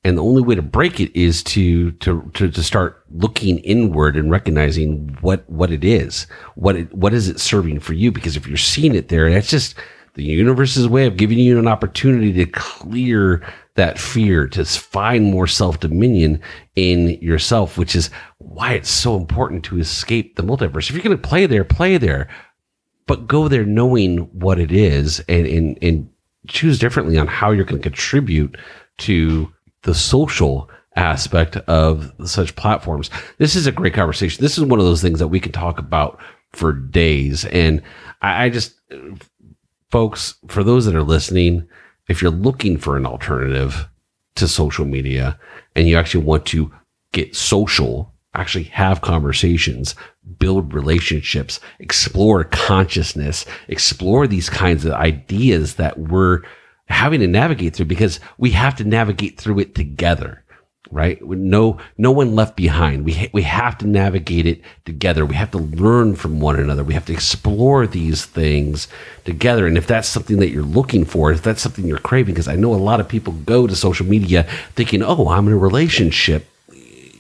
And 0.04 0.18
the 0.18 0.24
only 0.24 0.42
way 0.42 0.56
to 0.56 0.62
break 0.62 0.98
it 0.98 1.14
is 1.18 1.44
to 1.44 1.92
to 1.92 2.30
to, 2.34 2.50
to 2.50 2.62
start 2.62 3.04
looking 3.10 3.58
inward 3.58 4.16
and 4.16 4.30
recognizing 4.30 5.16
what 5.20 5.48
what 5.48 5.70
it 5.70 5.84
is. 5.84 6.26
What 6.54 6.76
it, 6.76 6.94
what 6.94 7.12
is 7.12 7.28
it 7.28 7.38
serving 7.38 7.80
for 7.80 7.92
you? 7.92 8.10
Because 8.10 8.36
if 8.36 8.46
you're 8.46 8.56
seeing 8.56 8.94
it 8.94 9.08
there, 9.08 9.30
that's 9.30 9.50
just 9.50 9.76
the 10.14 10.24
universe's 10.24 10.88
way 10.88 11.06
of 11.06 11.16
giving 11.16 11.38
you 11.38 11.58
an 11.58 11.68
opportunity 11.68 12.32
to 12.32 12.46
clear 12.46 13.42
that 13.74 13.98
fear, 13.98 14.46
to 14.48 14.64
find 14.64 15.24
more 15.24 15.46
self 15.46 15.80
dominion 15.80 16.40
in 16.76 17.18
yourself, 17.22 17.78
which 17.78 17.96
is 17.96 18.10
why 18.38 18.74
it's 18.74 18.90
so 18.90 19.16
important 19.16 19.64
to 19.64 19.78
escape 19.78 20.36
the 20.36 20.42
multiverse. 20.42 20.90
If 20.90 20.92
you're 20.92 21.02
going 21.02 21.16
to 21.16 21.28
play 21.28 21.46
there, 21.46 21.64
play 21.64 21.96
there 21.96 22.28
but 23.06 23.26
go 23.26 23.48
there 23.48 23.64
knowing 23.64 24.18
what 24.38 24.58
it 24.58 24.72
is 24.72 25.20
and, 25.28 25.46
and, 25.46 25.78
and 25.82 26.10
choose 26.48 26.78
differently 26.78 27.18
on 27.18 27.26
how 27.26 27.50
you're 27.50 27.64
going 27.64 27.80
to 27.80 27.90
contribute 27.90 28.56
to 28.98 29.52
the 29.82 29.94
social 29.94 30.70
aspect 30.96 31.56
of 31.56 32.12
such 32.24 32.54
platforms. 32.56 33.10
This 33.38 33.56
is 33.56 33.66
a 33.66 33.72
great 33.72 33.94
conversation. 33.94 34.42
This 34.42 34.58
is 34.58 34.64
one 34.64 34.78
of 34.78 34.84
those 34.84 35.02
things 35.02 35.18
that 35.18 35.28
we 35.28 35.40
can 35.40 35.52
talk 35.52 35.78
about 35.78 36.20
for 36.52 36.72
days. 36.72 37.44
And 37.46 37.82
I, 38.20 38.44
I 38.44 38.50
just, 38.50 38.74
folks, 39.92 40.34
for 40.48 40.64
those 40.64 40.86
that 40.86 40.96
are 40.96 41.02
listening, 41.02 41.68
if 42.08 42.20
you're 42.20 42.30
looking 42.30 42.78
for 42.78 42.96
an 42.96 43.06
alternative 43.06 43.88
to 44.34 44.48
social 44.48 44.86
media 44.86 45.38
and 45.76 45.86
you 45.86 45.96
actually 45.96 46.24
want 46.24 46.46
to 46.46 46.72
get 47.12 47.36
social, 47.36 48.10
actually 48.34 48.64
have 48.64 49.02
conversations, 49.02 49.94
build 50.38 50.72
relationships, 50.72 51.60
explore 51.78 52.42
consciousness, 52.42 53.44
explore 53.68 54.26
these 54.26 54.48
kinds 54.48 54.86
of 54.86 54.94
ideas 54.94 55.74
that 55.74 55.98
we're 55.98 56.40
having 56.86 57.20
to 57.20 57.28
navigate 57.28 57.76
through 57.76 57.86
because 57.86 58.18
we 58.38 58.50
have 58.50 58.74
to 58.74 58.84
navigate 58.84 59.38
through 59.38 59.58
it 59.58 59.74
together. 59.74 60.42
Right? 60.92 61.20
No, 61.22 61.78
no 61.96 62.12
one 62.12 62.36
left 62.36 62.54
behind. 62.54 63.06
We, 63.06 63.14
ha- 63.14 63.30
we 63.32 63.42
have 63.42 63.78
to 63.78 63.86
navigate 63.86 64.46
it 64.46 64.60
together. 64.84 65.26
We 65.26 65.34
have 65.34 65.50
to 65.52 65.58
learn 65.58 66.16
from 66.16 66.38
one 66.38 66.60
another. 66.60 66.84
We 66.84 66.94
have 66.94 67.06
to 67.06 67.14
explore 67.14 67.86
these 67.86 68.26
things 68.26 68.88
together. 69.24 69.66
And 69.66 69.78
if 69.78 69.86
that's 69.86 70.06
something 70.06 70.38
that 70.40 70.50
you're 70.50 70.62
looking 70.62 71.06
for, 71.06 71.32
if 71.32 71.42
that's 71.42 71.62
something 71.62 71.86
you're 71.86 71.98
craving, 71.98 72.34
because 72.34 72.46
I 72.46 72.56
know 72.56 72.74
a 72.74 72.76
lot 72.76 73.00
of 73.00 73.08
people 73.08 73.32
go 73.32 73.66
to 73.66 73.74
social 73.74 74.06
media 74.06 74.44
thinking, 74.74 75.02
oh, 75.02 75.30
I'm 75.30 75.48
in 75.48 75.54
a 75.54 75.58
relationship 75.58 76.46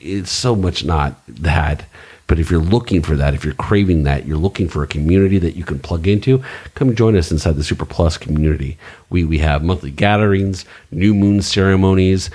it's 0.02 0.32
so 0.32 0.54
much 0.56 0.84
not 0.84 1.14
that. 1.28 1.86
But 2.26 2.38
if 2.38 2.50
you're 2.50 2.60
looking 2.60 3.02
for 3.02 3.16
that, 3.16 3.34
if 3.34 3.44
you're 3.44 3.52
craving 3.54 4.04
that, 4.04 4.26
you're 4.26 4.38
looking 4.38 4.68
for 4.68 4.82
a 4.82 4.86
community 4.86 5.38
that 5.38 5.56
you 5.56 5.64
can 5.64 5.78
plug 5.78 6.06
into, 6.06 6.42
come 6.74 6.94
join 6.94 7.16
us 7.16 7.30
inside 7.30 7.56
the 7.56 7.64
Super 7.64 7.84
Plus 7.84 8.16
community. 8.16 8.78
We 9.10 9.24
we 9.24 9.38
have 9.38 9.62
monthly 9.62 9.90
gatherings, 9.90 10.64
new 10.90 11.14
moon 11.14 11.42
ceremonies, 11.42 12.30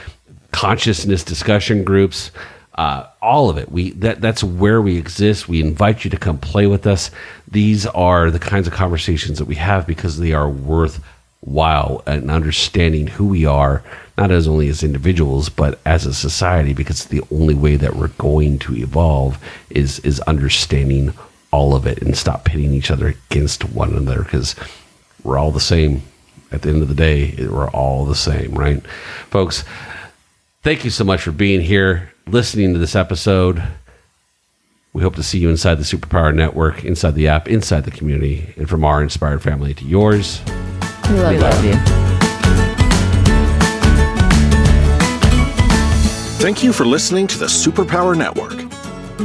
consciousness 0.57 1.23
discussion 1.23 1.83
groups, 1.83 2.31
uh, 2.79 3.05
all 3.21 3.51
of 3.51 3.57
it. 3.59 3.71
We 3.71 3.91
that 3.91 4.21
that's 4.21 4.43
where 4.43 4.81
we 4.81 4.97
exist. 4.97 5.47
We 5.47 5.61
invite 5.61 6.03
you 6.03 6.09
to 6.09 6.17
come 6.17 6.39
play 6.39 6.65
with 6.65 6.87
us. 6.87 7.11
These 7.47 7.85
are 7.85 8.31
the 8.31 8.39
kinds 8.39 8.65
of 8.65 8.73
conversations 8.73 9.37
that 9.37 9.45
we 9.45 9.53
have 9.53 9.85
because 9.85 10.17
they 10.17 10.33
are 10.33 10.49
worthwhile 10.49 12.01
and 12.07 12.31
understanding 12.31 13.05
who 13.05 13.27
we 13.27 13.45
are, 13.45 13.83
not 14.17 14.31
as 14.31 14.47
only 14.47 14.67
as 14.67 14.81
individuals 14.81 15.47
but 15.49 15.79
as 15.85 16.07
a 16.07 16.13
society. 16.13 16.73
Because 16.73 17.05
the 17.05 17.21
only 17.31 17.53
way 17.53 17.75
that 17.75 17.95
we're 17.95 18.07
going 18.07 18.57
to 18.59 18.75
evolve 18.75 19.37
is 19.69 19.99
is 19.99 20.19
understanding 20.21 21.13
all 21.51 21.75
of 21.75 21.85
it 21.85 22.01
and 22.01 22.17
stop 22.17 22.45
pitting 22.45 22.73
each 22.73 22.89
other 22.89 23.09
against 23.29 23.63
one 23.69 23.93
another 23.93 24.23
because 24.23 24.55
we're 25.23 25.37
all 25.37 25.51
the 25.51 25.59
same. 25.59 26.01
At 26.49 26.61
the 26.61 26.69
end 26.69 26.81
of 26.81 26.87
the 26.87 26.95
day, 26.95 27.35
we're 27.45 27.69
all 27.71 28.05
the 28.05 28.15
same, 28.15 28.55
right, 28.55 28.81
folks? 29.29 29.65
Thank 30.63 30.83
you 30.83 30.89
so 30.91 31.03
much 31.03 31.21
for 31.21 31.31
being 31.31 31.61
here, 31.61 32.11
listening 32.27 32.73
to 32.73 32.79
this 32.79 32.95
episode. 32.95 33.61
We 34.93 35.01
hope 35.03 35.15
to 35.15 35.23
see 35.23 35.37
you 35.39 35.49
inside 35.49 35.75
the 35.75 35.83
Superpower 35.83 36.33
Network, 36.33 36.83
inside 36.83 37.13
the 37.15 37.27
app, 37.27 37.47
inside 37.47 37.83
the 37.85 37.91
community, 37.91 38.53
and 38.57 38.67
from 38.69 38.83
our 38.83 39.03
inspired 39.03 39.41
family 39.43 39.73
to 39.75 39.85
yours. 39.85 40.41
We 41.09 41.15
love 41.19 41.29
We 41.29 41.35
you. 41.35 41.41
love 41.41 41.65
you. 41.65 41.73
Thank 46.39 46.63
you 46.63 46.71
for 46.71 46.85
listening 46.85 47.27
to 47.27 47.37
the 47.37 47.45
Superpower 47.47 48.15
Network. 48.17 48.55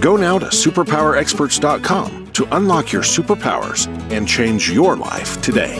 Go 0.02 0.16
now 0.16 0.38
to 0.38 0.46
superpowerexperts.com 0.46 2.32
to 2.32 2.56
unlock 2.56 2.92
your 2.92 3.02
superpowers 3.02 3.86
and 4.10 4.26
change 4.26 4.70
your 4.70 4.96
life 4.96 5.40
today. 5.42 5.76